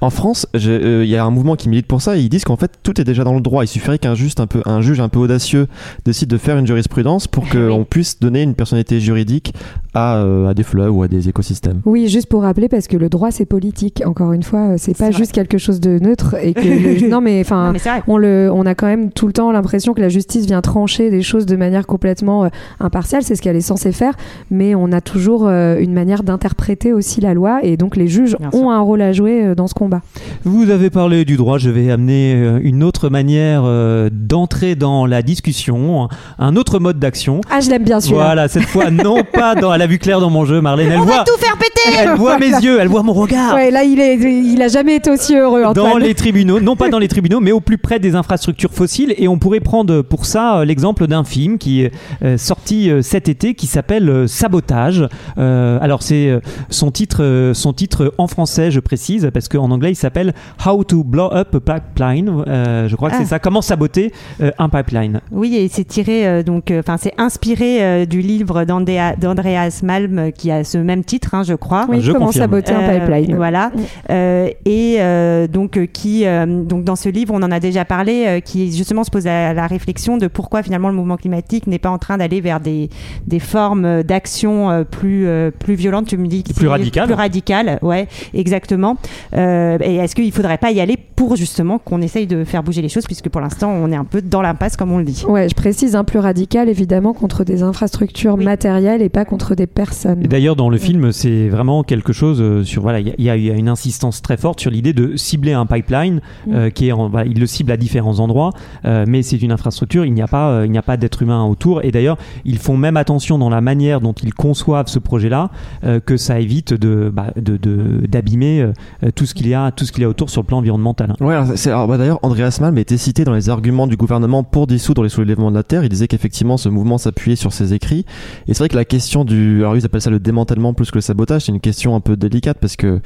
En 0.00 0.10
France, 0.10 0.46
euh, 0.54 1.02
il 1.04 1.10
y 1.10 1.16
a 1.16 1.24
un 1.24 1.30
mouvement 1.30 1.56
qui 1.56 1.68
milite 1.72 1.86
pour 1.86 2.00
ça 2.02 2.16
et 2.16 2.20
ils 2.20 2.28
disent 2.28 2.44
qu'en 2.44 2.56
fait 2.56 2.70
tout 2.82 3.00
est 3.00 3.04
déjà 3.04 3.24
dans 3.24 3.34
le 3.34 3.40
droit. 3.40 3.64
Il 3.64 3.68
suffirait 3.68 3.98
qu'un 3.98 4.14
juste 4.14 4.38
un 4.40 4.46
peu, 4.46 4.62
un 4.66 4.80
juge 4.80 5.00
un 5.00 5.08
peu 5.08 5.18
audacieux 5.18 5.66
décide 6.04 6.28
de 6.28 6.38
faire 6.38 6.56
une 6.58 6.66
jurisprudence 6.66 7.26
pour 7.26 7.48
qu'on 7.48 7.84
puisse 7.90 8.20
donner 8.20 8.42
une 8.42 8.54
personnalité 8.54 9.00
juridique 9.00 9.54
à, 9.94 10.16
euh, 10.18 10.48
à 10.48 10.54
des 10.54 10.62
fleuves 10.62 10.94
ou 10.96 11.02
à 11.02 11.08
des 11.08 11.28
écosystèmes. 11.28 11.80
Oui, 11.84 12.08
juste 12.08 12.28
pour 12.28 12.42
rappeler, 12.42 12.68
parce 12.68 12.86
que 12.86 12.96
le 12.96 13.08
droit 13.08 13.30
c'est 13.30 13.44
politique. 13.44 14.02
Encore 14.06 14.32
une 14.32 14.42
fois, 14.42 14.78
c'est 14.78 14.96
pas 14.96 15.10
juste 15.10 15.32
quelque 15.32 15.58
chose 15.58 15.80
de 15.80 15.98
neutre 15.98 16.36
et 16.42 16.54
que 16.54 16.60
le- 17.02 17.08
non 17.08 17.20
mais 17.20 17.40
enfin. 17.40 17.72
On, 18.06 18.16
le, 18.16 18.50
on 18.52 18.64
a 18.66 18.74
quand 18.74 18.86
même 18.86 19.10
tout 19.10 19.26
le 19.26 19.32
temps 19.32 19.50
l'impression 19.52 19.92
que 19.94 20.00
la 20.00 20.08
justice 20.08 20.46
vient 20.46 20.60
trancher 20.60 21.10
des 21.10 21.22
choses 21.22 21.46
de 21.46 21.56
manière 21.56 21.86
complètement 21.86 22.44
euh, 22.44 22.48
impartiale, 22.80 23.22
c'est 23.22 23.34
ce 23.34 23.42
qu'elle 23.42 23.56
est 23.56 23.60
censée 23.60 23.92
faire, 23.92 24.14
mais 24.50 24.74
on 24.74 24.92
a 24.92 25.00
toujours 25.00 25.46
euh, 25.46 25.78
une 25.78 25.92
manière 25.92 26.22
d'interpréter 26.22 26.92
aussi 26.92 27.20
la 27.20 27.34
loi 27.34 27.60
et 27.62 27.76
donc 27.76 27.96
les 27.96 28.08
juges 28.08 28.36
Bien 28.38 28.48
ont 28.52 28.58
sûr. 28.62 28.70
un 28.70 28.80
rôle 28.80 29.02
à 29.02 29.12
jouer 29.12 29.44
euh, 29.46 29.54
dans 29.54 29.66
ce 29.66 29.74
combat. 29.74 30.02
Vous 30.44 30.70
avez 30.70 30.90
parlé 30.90 31.24
du 31.24 31.36
droit, 31.36 31.51
je 31.58 31.70
vais 31.70 31.90
amener 31.90 32.34
euh, 32.34 32.60
une 32.62 32.82
autre 32.82 33.08
manière 33.08 33.62
euh, 33.64 34.10
d'entrer 34.12 34.74
dans 34.74 35.06
la 35.06 35.22
discussion, 35.22 36.08
un 36.38 36.56
autre 36.56 36.78
mode 36.78 36.98
d'action. 36.98 37.40
Ah, 37.50 37.60
je 37.60 37.70
l'aime 37.70 37.84
bien 37.84 38.00
celui-là. 38.00 38.24
Voilà, 38.24 38.48
cette 38.48 38.66
fois, 38.66 38.90
non 38.90 39.24
pas 39.24 39.54
dans. 39.54 39.72
Elle 39.72 39.82
a 39.82 39.86
vu 39.86 39.98
clair 39.98 40.20
dans 40.20 40.30
mon 40.30 40.44
jeu, 40.44 40.60
Marlène. 40.60 40.92
Elle 40.92 41.00
voit. 41.00 41.24
tout 41.24 41.38
faire 41.38 41.56
péter 41.56 41.71
Elle 41.98 42.14
voit 42.16 42.38
mes 42.38 42.48
yeux, 42.62 42.78
elle 42.80 42.88
voit 42.88 43.02
mon 43.02 43.12
regard. 43.12 43.54
Ouais, 43.54 43.70
là 43.70 43.82
il 43.84 43.98
est, 44.00 44.14
il 44.16 44.60
a 44.62 44.68
jamais 44.68 44.96
été 44.96 45.10
aussi 45.10 45.34
heureux. 45.36 45.64
Antoine. 45.64 45.92
Dans 45.92 45.98
les 45.98 46.14
tribunaux, 46.22 46.60
non 46.60 46.76
pas 46.76 46.88
dans 46.88 46.98
les 46.98 47.08
tribunaux, 47.08 47.40
mais 47.40 47.52
au 47.52 47.60
plus 47.60 47.78
près 47.78 47.98
des 47.98 48.14
infrastructures 48.14 48.72
fossiles. 48.72 49.14
Et 49.18 49.28
on 49.28 49.38
pourrait 49.38 49.60
prendre 49.60 50.02
pour 50.02 50.26
ça 50.26 50.58
euh, 50.58 50.64
l'exemple 50.64 51.06
d'un 51.06 51.24
film 51.24 51.58
qui 51.58 51.82
est 51.82 51.92
euh, 52.22 52.36
sorti 52.38 52.90
euh, 52.90 53.02
cet 53.02 53.28
été 53.28 53.54
qui 53.54 53.66
s'appelle 53.66 54.28
Sabotage. 54.28 55.06
Euh, 55.38 55.78
alors 55.80 56.02
c'est 56.02 56.40
son 56.70 56.90
titre, 56.90 57.52
son 57.54 57.72
titre 57.72 58.14
en 58.18 58.26
français, 58.26 58.70
je 58.70 58.80
précise, 58.80 59.30
parce 59.32 59.48
qu'en 59.48 59.70
anglais 59.70 59.92
il 59.92 59.96
s'appelle 59.96 60.34
How 60.66 60.84
to 60.84 61.04
Blow 61.04 61.30
Up 61.32 61.54
a 61.54 61.60
Pipeline. 61.80 62.44
Euh, 62.46 62.88
je 62.88 62.96
crois 62.96 63.10
que 63.10 63.14
Ah. 63.16 63.20
c'est 63.22 63.28
ça. 63.28 63.38
Comment 63.38 63.62
saboter 63.62 64.12
un 64.58 64.68
pipeline. 64.68 65.20
Oui, 65.30 65.56
et 65.56 65.68
c'est 65.68 65.84
tiré 65.84 66.42
donc, 66.44 66.72
enfin 66.76 66.96
c'est 66.96 67.12
inspiré 67.18 68.06
du 68.06 68.20
livre 68.20 68.64
d'Andrea- 68.64 69.18
d'Andreas 69.18 69.80
Malm 69.82 70.32
qui 70.32 70.50
a 70.50 70.64
ce 70.64 70.78
même 70.78 71.04
titre, 71.04 71.34
hein, 71.34 71.42
je 71.42 71.54
crois. 71.54 71.71
Crois. 71.80 71.86
Oui, 71.88 72.00
Je 72.00 72.12
comment 72.12 72.26
confirme. 72.26 72.44
saboter 72.44 72.72
un 72.72 72.80
Euh, 72.80 72.98
pipeline. 73.00 73.36
Voilà. 73.36 73.70
Euh, 74.10 74.48
et 74.64 74.96
euh, 75.00 75.46
donc 75.46 75.78
qui 75.92 76.26
euh, 76.26 76.46
donc 76.64 76.84
dans 76.84 76.96
ce 76.96 77.08
livre, 77.08 77.32
on 77.34 77.42
en 77.42 77.50
a 77.50 77.60
déjà 77.60 77.84
parlé, 77.84 78.24
euh, 78.26 78.40
qui 78.40 78.72
justement 78.76 79.04
se 79.04 79.10
pose 79.10 79.24
la, 79.24 79.52
la 79.54 79.66
réflexion 79.66 80.16
de 80.18 80.26
pourquoi 80.26 80.62
finalement 80.62 80.88
le 80.88 80.94
mouvement 80.94 81.16
climatique 81.16 81.66
n'est 81.66 81.78
pas 81.78 81.90
en 81.90 81.98
train 81.98 82.18
d'aller 82.18 82.40
vers 82.40 82.60
des, 82.60 82.88
des 83.26 83.38
formes 83.38 84.02
d'action 84.02 84.84
plus 84.90 85.26
euh, 85.26 85.50
plus 85.56 85.74
violentes. 85.74 86.06
Tu 86.06 86.16
me 86.16 86.26
dis 86.26 86.42
Plus 86.56 86.66
radicales. 86.68 87.06
Plus 87.06 87.14
radicales, 87.14 87.78
ouais, 87.82 88.08
exactement. 88.34 88.96
Euh, 89.34 89.78
et 89.80 89.96
est-ce 89.96 90.14
qu'il 90.14 90.30
faudrait 90.32 90.58
pas 90.58 90.70
y 90.72 90.80
aller 90.80 90.96
pour 91.16 91.36
justement 91.36 91.78
qu'on 91.78 92.02
essaye 92.02 92.26
de 92.26 92.44
faire 92.44 92.62
bouger 92.62 92.82
les 92.82 92.88
choses, 92.88 93.06
puisque 93.06 93.28
pour 93.28 93.40
l'instant 93.40 93.70
on 93.70 93.90
est 93.92 93.96
un 93.96 94.04
peu 94.04 94.20
dans 94.20 94.42
l'impasse 94.42 94.76
comme 94.76 94.90
on 94.92 94.98
le 94.98 95.04
dit. 95.04 95.24
Ouais, 95.28 95.48
je 95.48 95.54
précise 95.54 95.94
un 95.94 96.04
plus 96.04 96.18
radical 96.18 96.68
évidemment 96.68 97.12
contre 97.12 97.44
des 97.44 97.62
infrastructures 97.62 98.34
Oui. 98.36 98.44
matérielles 98.44 99.02
et 99.02 99.08
pas 99.08 99.24
contre 99.24 99.54
des 99.54 99.66
personnes. 99.66 100.22
Et 100.24 100.28
d'ailleurs, 100.28 100.56
dans 100.56 100.68
le 100.68 100.78
film, 100.78 101.12
c'est 101.12 101.48
vraiment 101.48 101.61
quelque 101.86 102.12
chose 102.12 102.38
euh, 102.40 102.64
sur. 102.64 102.82
Voilà, 102.82 103.00
il 103.00 103.14
y 103.18 103.30
a- 103.30 103.36
y, 103.36 103.48
une 103.48 103.68
insistance 103.68 104.20
très 104.22 104.36
forte 104.36 104.60
sur 104.60 104.70
l'idée 104.70 104.92
de 104.92 105.16
cibler 105.16 105.52
un 105.52 105.66
pipeline 105.66 106.20
euh, 106.52 106.70
qui 106.70 106.88
est. 106.88 106.92
En, 106.92 107.08
voilà, 107.08 107.26
il 107.26 107.38
le 107.38 107.46
cible 107.46 107.70
à 107.72 107.76
différents 107.76 108.18
endroits, 108.20 108.50
euh, 108.84 109.04
mais 109.06 109.22
c'est 109.22 109.40
une 109.40 109.52
infrastructure. 109.52 110.04
Il 110.04 110.12
n'y 110.14 110.22
a 110.22 110.26
pas, 110.28 110.50
euh, 110.50 110.66
il 110.66 110.72
n'y 110.72 110.78
a 110.78 110.82
pas 110.82 110.96
d'être 110.96 111.22
humain 111.22 111.44
autour. 111.44 111.84
Et 111.84 111.90
d'ailleurs, 111.90 112.18
ils 112.44 112.58
font 112.58 112.76
même 112.76 112.96
attention 112.96 113.38
dans 113.38 113.48
la 113.50 113.60
manière 113.60 114.00
dont 114.00 114.12
ils 114.12 114.34
conçoivent 114.34 114.88
ce 114.88 114.98
projet-là, 114.98 115.50
euh, 115.84 116.00
que 116.00 116.16
ça 116.16 116.40
évite 116.40 116.74
de, 116.74 117.10
bah, 117.14 117.32
de, 117.36 117.56
de- 117.56 118.06
d'abîmer 118.06 118.60
euh, 118.62 119.10
tout 119.14 119.26
ce 119.26 119.34
qu'il 119.34 119.48
y 119.48 119.54
a, 119.54 119.70
tout 119.70 119.84
ce 119.84 119.92
qu'il 119.92 120.02
y 120.02 120.04
a 120.04 120.08
autour 120.08 120.30
sur 120.30 120.42
le 120.42 120.46
plan 120.46 120.58
environnemental. 120.58 121.14
Ouais, 121.20 121.34
alors, 121.66 121.86
bah, 121.88 121.98
d'ailleurs, 121.98 122.18
Andreas 122.22 122.58
Malm 122.60 122.76
était 122.78 122.98
cité 122.98 123.24
dans 123.24 123.32
les 123.34 123.48
arguments 123.48 123.86
du 123.86 123.96
gouvernement 123.96 124.42
pour 124.42 124.66
dissoudre 124.66 125.02
les 125.02 125.08
soulèvements 125.08 125.50
de 125.50 125.56
la 125.56 125.62
Terre. 125.62 125.84
Il 125.84 125.88
disait 125.88 126.08
qu'effectivement, 126.08 126.56
ce 126.56 126.68
mouvement 126.68 126.98
s'appuyait 126.98 127.36
sur 127.36 127.52
ses 127.52 127.74
écrits. 127.74 128.04
Et 128.48 128.54
c'est 128.54 128.58
vrai 128.58 128.68
que 128.68 128.76
la 128.76 128.84
question 128.84 129.24
du. 129.24 129.60
Alors, 129.60 129.76
ils 129.76 129.84
appellent 129.84 130.00
ça 130.00 130.10
le 130.10 130.18
démantèlement 130.18 130.74
plus 130.74 130.90
que 130.90 130.96
le 130.96 131.02
sabotage. 131.02 131.42
Une 131.52 131.60
question 131.60 131.94
un 131.94 132.00
peu 132.00 132.16
délicate 132.16 132.58
parce 132.58 132.76
que, 132.76 133.00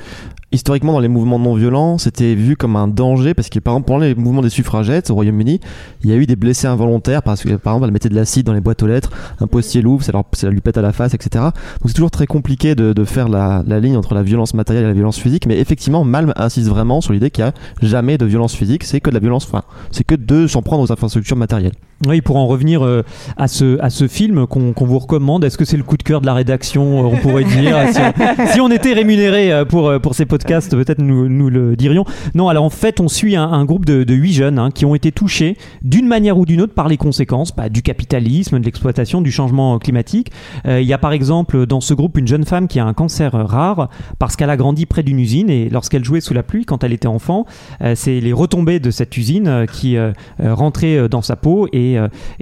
historiquement, 0.52 0.92
dans 0.92 1.00
les 1.00 1.08
mouvements 1.08 1.38
non 1.38 1.54
violents, 1.54 1.98
c'était 1.98 2.34
vu 2.34 2.56
comme 2.56 2.76
un 2.76 2.88
danger 2.88 3.34
parce 3.34 3.48
que, 3.48 3.58
par 3.58 3.74
exemple, 3.74 3.88
pendant 3.88 4.04
les 4.04 4.14
mouvements 4.14 4.42
des 4.42 4.50
suffragettes 4.50 5.10
au 5.10 5.14
Royaume-Uni, 5.14 5.60
il 6.02 6.10
y 6.10 6.12
a 6.12 6.16
eu 6.16 6.26
des 6.26 6.36
blessés 6.36 6.66
involontaires 6.66 7.22
parce 7.22 7.42
que, 7.42 7.48
par 7.56 7.74
exemple, 7.74 7.86
elle 7.86 7.92
mettait 7.92 8.08
de 8.08 8.14
l'acide 8.14 8.46
dans 8.46 8.52
les 8.52 8.60
boîtes 8.60 8.82
aux 8.82 8.86
lettres, 8.86 9.10
un 9.40 9.46
postier 9.46 9.82
l'ouvre, 9.82 10.04
ça, 10.04 10.12
ça 10.32 10.48
lui 10.48 10.60
pète 10.60 10.78
à 10.78 10.82
la 10.82 10.92
face, 10.92 11.14
etc. 11.14 11.44
Donc, 11.44 11.86
c'est 11.86 11.94
toujours 11.94 12.10
très 12.10 12.26
compliqué 12.26 12.74
de, 12.74 13.04
faire 13.04 13.28
la, 13.28 13.62
ligne 13.80 13.96
entre 13.96 14.14
la 14.14 14.22
violence 14.22 14.54
matérielle 14.54 14.84
et 14.84 14.88
la 14.88 14.94
violence 14.94 15.18
physique. 15.18 15.46
Mais 15.46 15.58
effectivement, 15.58 16.04
Malm 16.04 16.32
insiste 16.36 16.68
vraiment 16.68 17.00
sur 17.00 17.12
l'idée 17.12 17.30
qu'il 17.30 17.44
n'y 17.44 17.50
a 17.50 17.54
jamais 17.82 18.18
de 18.18 18.24
violence 18.24 18.54
physique, 18.54 18.84
c'est 18.84 19.00
que 19.00 19.10
de 19.10 19.14
la 19.14 19.20
violence, 19.20 19.46
enfin, 19.46 19.62
c'est 19.90 20.04
que 20.04 20.14
de 20.14 20.46
s'en 20.46 20.62
prendre 20.62 20.82
aux 20.82 20.92
infrastructures 20.92 21.36
matérielles. 21.36 21.74
Oui, 22.06 22.20
pour 22.20 22.36
en 22.36 22.46
revenir 22.46 22.84
euh, 22.84 23.02
à 23.38 23.48
ce 23.48 24.06
film 24.08 24.46
qu'on 24.46 24.74
vous 24.76 24.98
recommande, 24.98 25.44
est-ce 25.44 25.56
que 25.56 25.64
c'est 25.64 25.78
le 25.78 25.82
coup 25.82 25.96
de 25.96 26.02
cœur 26.02 26.20
de 26.20 26.26
la 26.26 26.34
rédaction 26.34 27.04
euh, 27.04 27.08
On 27.14 27.16
pourrait 27.16 27.44
dire 27.44 27.78
si 28.52 28.60
on, 28.60 28.70
était 28.70 28.92
rémunéré 28.92 29.50
euh, 29.50 29.64
pour 29.64 29.90
pour 30.02 30.14
ces 30.14 30.26
podcasts, 30.26 30.35
peut-être 30.44 31.00
nous 31.00 31.48
le 31.48 31.76
dirions. 31.76 32.04
Non, 32.34 32.48
alors 32.48 32.64
en 32.64 32.70
fait, 32.70 33.00
on 33.00 33.08
suit 33.08 33.36
un, 33.36 33.64
groupe 33.64 33.84
de 33.84 34.14
huit 34.14 34.32
jeunes 34.32 34.58
hein, 34.58 34.70
qui 34.70 34.84
ont 34.84 34.94
été 34.94 35.12
touchés 35.12 35.56
d'une 35.82 36.06
manière 36.06 36.38
ou 36.38 36.46
d'une 36.46 36.60
autre 36.60 36.74
par 36.74 36.88
les 36.88 36.96
conséquences 36.96 37.54
bah, 37.54 37.68
du 37.68 37.82
capitalisme, 37.82 38.58
de 38.58 38.64
l'exploitation, 38.64 39.20
du 39.20 39.30
changement 39.30 39.78
climatique. 39.78 40.30
Euh, 40.66 40.80
Il 40.80 40.86
y 40.86 40.92
a 40.92 40.98
par 40.98 41.12
exemple 41.12 41.66
dans 41.66 41.80
ce 41.80 41.94
groupe 41.94 42.18
une 42.18 42.26
jeune 42.26 42.44
femme 42.44 42.68
qui 42.68 42.78
a 42.80 42.84
un 42.84 42.94
cancer 42.94 43.32
rare 43.32 43.88
parce 44.18 44.36
qu'elle 44.36 44.50
a 44.50 44.56
grandi 44.56 44.86
près 44.86 45.02
d'une 45.02 45.18
usine 45.18 45.50
et 45.50 45.68
lorsqu'elle 45.68 46.04
jouait 46.04 46.20
sous 46.20 46.34
la 46.34 46.42
pluie 46.42 46.64
quand 46.64 46.84
elle 46.84 46.92
était 46.92 47.06
enfant, 47.06 47.46
euh, 47.82 47.94
c'est 47.94 48.20
les 48.20 48.32
retombées 48.32 48.80
de 48.80 48.90
cette 48.90 49.16
usine 49.16 49.48
euh, 49.48 49.66
qui 49.66 49.96
rentraient 50.38 51.08
dans 51.08 51.22
sa 51.22 51.36
peau 51.36 51.68
et, 51.72 51.98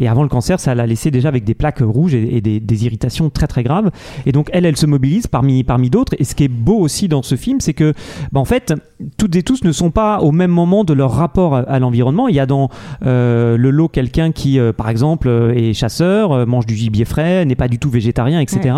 avant 0.07 0.23
le 0.23 0.29
cancer, 0.29 0.61
ça 0.61 0.75
l'a 0.75 0.87
laissé 0.87 1.11
déjà 1.11 1.29
avec 1.29 1.45
des 1.45 1.55
plaques 1.55 1.81
rouges 1.81 2.15
et, 2.15 2.37
et 2.37 2.41
des, 2.41 2.61
des 2.61 2.85
irritations 2.87 3.31
très 3.31 3.47
très 3.47 3.63
graves. 3.63 3.91
Et 4.27 4.33
donc 4.33 4.49
elle, 4.53 4.65
elle 4.65 4.77
se 4.77 4.87
mobilise 4.87 5.27
parmi, 5.27 5.65
parmi 5.65 5.91
d'autres. 5.91 6.15
Et 6.19 6.25
ce 6.25 6.35
qui 6.35 6.45
est 6.45 6.49
beau 6.49 6.79
aussi 6.79 7.09
dans 7.09 7.23
ce 7.23 7.37
film, 7.37 7.61
c'est 7.61 7.75
que 7.75 7.84
bah, 8.33 8.41
en 8.41 8.45
fait, 8.45 8.73
toutes 9.19 9.37
et 9.37 9.43
tous 9.43 9.65
ne 9.65 9.73
sont 9.73 9.91
pas 9.91 10.21
au 10.21 10.33
même 10.33 10.51
moment 10.51 10.85
de 10.85 10.93
leur 10.93 11.13
rapport 11.13 11.55
à, 11.57 11.61
à 11.61 11.79
l'environnement. 11.79 12.29
Il 12.29 12.35
y 12.35 12.41
a 12.41 12.47
dans 12.47 12.69
euh, 13.05 13.57
le 13.57 13.71
lot 13.71 13.89
quelqu'un 13.89 14.33
qui, 14.33 14.59
euh, 14.59 14.73
par 14.73 14.89
exemple, 14.89 15.29
euh, 15.29 15.53
est 15.55 15.73
chasseur, 15.75 16.47
mange 16.47 16.67
du 16.67 16.75
gibier 16.75 17.05
frais, 17.05 17.45
n'est 17.45 17.55
pas 17.55 17.69
du 17.69 17.79
tout 17.79 17.91
végétarien, 17.91 18.41
etc. 18.41 18.75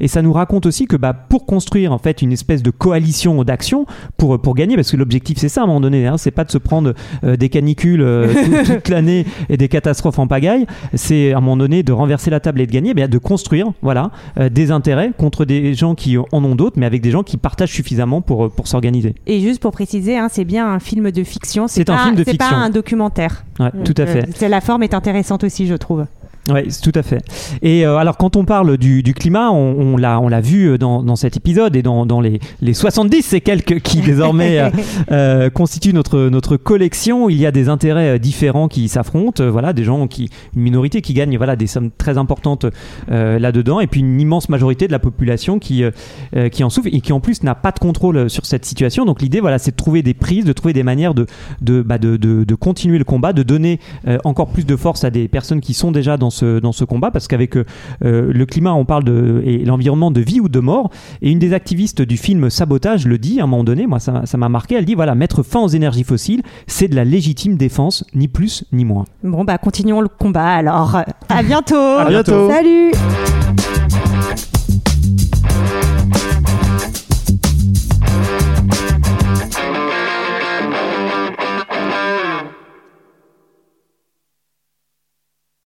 Et 0.00 0.08
ça 0.08 0.22
nous 0.22 0.32
raconte 0.32 0.66
aussi 0.66 0.86
que 0.86 0.96
bah, 0.96 1.12
pour 1.14 1.46
construire 1.46 1.92
en 1.92 1.98
fait 1.98 2.22
une 2.22 2.32
espèce 2.32 2.62
de 2.62 2.70
coalition 2.70 3.42
d'action 3.44 3.86
pour, 4.16 4.40
pour 4.40 4.54
gagner, 4.54 4.76
parce 4.76 4.90
que 4.90 4.96
l'objectif 4.96 5.38
c'est 5.38 5.48
ça 5.48 5.60
à 5.62 5.64
un 5.64 5.66
moment 5.66 5.80
donné, 5.80 6.06
hein, 6.06 6.16
c'est 6.18 6.30
pas 6.30 6.44
de 6.44 6.50
se 6.50 6.58
prendre 6.58 6.94
euh, 7.24 7.36
des 7.36 7.48
canicules 7.48 8.00
tout- 8.64 8.72
toute 8.74 8.88
l'année 8.88 9.24
et 9.48 9.56
des 9.56 9.68
catastrophes 9.68 10.18
en 10.18 10.26
pagaille, 10.26 10.66
c'est 10.94 11.32
à 11.32 11.38
un 11.38 11.40
moment 11.40 11.56
donné 11.56 11.82
de 11.82 11.92
renverser 11.92 12.30
la 12.30 12.40
table 12.40 12.60
et 12.60 12.66
de 12.66 12.72
gagner, 12.72 12.94
bien, 12.94 13.08
de 13.08 13.18
construire 13.18 13.66
voilà, 13.82 14.10
des 14.50 14.70
intérêts 14.70 15.12
contre 15.16 15.44
des 15.44 15.74
gens 15.74 15.94
qui 15.94 16.16
en 16.18 16.44
ont 16.44 16.54
d'autres, 16.54 16.78
mais 16.78 16.86
avec 16.86 17.00
des 17.02 17.10
gens 17.10 17.22
qui 17.22 17.36
partagent 17.36 17.72
suffisamment 17.72 18.20
pour, 18.20 18.49
euh, 18.50 18.54
pour 18.54 18.68
s'organiser. 18.68 19.14
Et 19.26 19.40
juste 19.40 19.60
pour 19.60 19.72
préciser, 19.72 20.18
hein, 20.18 20.28
c'est 20.30 20.44
bien 20.44 20.66
un 20.72 20.78
film 20.80 21.10
de 21.10 21.24
fiction. 21.24 21.68
C'est 21.68 21.88
un 21.88 21.96
pas- 21.96 22.02
film 22.04 22.16
de 22.16 22.24
C'est 22.24 22.36
pas 22.36 22.44
fiction. 22.46 22.58
un 22.62 22.70
documentaire. 22.70 23.44
Ouais, 23.58 23.70
tout 23.84 23.94
à 23.98 24.02
Euh, 24.02 24.22
fait. 24.34 24.48
la 24.48 24.60
forme 24.60 24.82
est 24.82 24.94
intéressante 24.94 25.44
aussi, 25.44 25.66
je 25.66 25.74
trouve. 25.74 26.06
Oui, 26.48 26.62
tout 26.82 26.92
à 26.94 27.02
fait. 27.02 27.22
Et 27.62 27.86
euh, 27.86 27.96
alors, 27.96 28.16
quand 28.16 28.34
on 28.36 28.44
parle 28.44 28.78
du, 28.78 29.02
du 29.02 29.14
climat, 29.14 29.50
on, 29.50 29.94
on 29.94 29.96
l'a, 29.96 30.40
vu 30.40 30.78
dans, 30.78 31.02
dans 31.02 31.16
cet 31.16 31.36
épisode 31.36 31.76
et 31.76 31.82
dans, 31.82 32.06
dans 32.06 32.20
les, 32.20 32.40
les 32.62 32.74
70 32.74 33.34
et 33.34 33.40
quelques 33.40 33.80
qui 33.80 34.00
désormais 34.00 34.58
euh, 34.58 34.70
euh, 35.12 35.50
constituent 35.50 35.92
notre, 35.92 36.28
notre 36.28 36.56
collection. 36.56 37.28
Il 37.28 37.36
y 37.36 37.46
a 37.46 37.50
des 37.52 37.68
intérêts 37.68 38.16
euh, 38.16 38.18
différents 38.18 38.68
qui 38.68 38.88
s'affrontent. 38.88 39.42
Euh, 39.42 39.50
Voilà, 39.50 39.72
des 39.72 39.84
gens 39.84 40.06
qui, 40.08 40.30
une 40.56 40.62
minorité 40.62 41.02
qui 41.02 41.12
gagne 41.12 41.36
voilà, 41.36 41.56
des 41.56 41.66
sommes 41.66 41.90
très 41.90 42.16
importantes 42.16 42.66
euh, 43.10 43.38
là-dedans, 43.38 43.80
et 43.80 43.86
puis 43.86 44.00
une 44.00 44.20
immense 44.20 44.48
majorité 44.48 44.86
de 44.86 44.92
la 44.92 44.98
population 44.98 45.58
qui, 45.58 45.84
euh, 45.84 45.90
euh, 46.36 46.48
qui 46.48 46.64
en 46.64 46.70
souffre 46.70 46.88
et 46.90 47.00
qui 47.00 47.12
en 47.12 47.20
plus 47.20 47.42
n'a 47.42 47.54
pas 47.54 47.70
de 47.70 47.78
contrôle 47.78 48.30
sur 48.30 48.46
cette 48.46 48.64
situation. 48.64 49.04
Donc 49.04 49.20
l'idée, 49.20 49.40
voilà, 49.40 49.58
c'est 49.58 49.72
de 49.72 49.76
trouver 49.76 50.02
des 50.02 50.14
prises, 50.14 50.44
de 50.44 50.52
trouver 50.52 50.72
des 50.72 50.82
manières 50.82 51.14
de, 51.14 51.26
de, 51.60 51.82
bah, 51.82 51.98
de, 51.98 52.16
de, 52.16 52.44
de 52.44 52.54
continuer 52.54 52.98
le 52.98 53.04
combat, 53.04 53.32
de 53.32 53.42
donner 53.42 53.78
euh, 54.08 54.18
encore 54.24 54.48
plus 54.48 54.64
de 54.64 54.76
force 54.76 55.04
à 55.04 55.10
des 55.10 55.28
personnes 55.28 55.60
qui 55.60 55.74
sont 55.74 55.92
déjà 55.92 56.16
dans 56.16 56.29
dans 56.30 56.72
ce, 56.72 56.84
combat, 56.84 57.10
parce 57.10 57.28
qu'avec 57.28 57.56
euh, 57.56 57.64
euh, 58.04 58.32
le 58.32 58.46
climat, 58.46 58.74
on 58.74 58.84
parle 58.84 59.04
de 59.04 59.42
l'environnement 59.64 60.10
de 60.10 60.20
vie 60.20 60.40
ou 60.40 60.48
de 60.48 60.60
mort. 60.60 60.90
Et 61.22 61.30
une 61.30 61.38
des 61.38 61.52
activistes 61.52 62.02
du 62.02 62.16
film 62.16 62.50
Sabotage 62.50 63.06
le 63.06 63.18
dit 63.18 63.40
à 63.40 63.44
un 63.44 63.46
moment 63.46 63.64
donné, 63.64 63.86
moi 63.86 63.98
ça 64.00 64.36
m'a 64.36 64.48
marqué, 64.48 64.76
elle 64.76 64.84
dit 64.84 64.94
voilà, 64.94 65.14
mettre 65.14 65.42
fin 65.42 65.60
aux 65.60 65.68
énergies 65.68 66.04
fossiles, 66.04 66.42
c'est 66.66 66.88
de 66.88 66.96
la 66.96 67.04
légitime 67.04 67.56
défense, 67.56 68.04
ni 68.14 68.28
plus 68.28 68.64
ni 68.72 68.84
moins. 68.84 69.04
Bon, 69.22 69.44
bah 69.44 69.58
continuons 69.58 70.00
le 70.00 70.08
combat 70.08 70.54
alors. 70.54 71.02
À 71.28 71.42
bientôt. 71.42 71.76
à 71.76 72.06
bientôt. 72.08 72.50
Salut. 72.50 72.92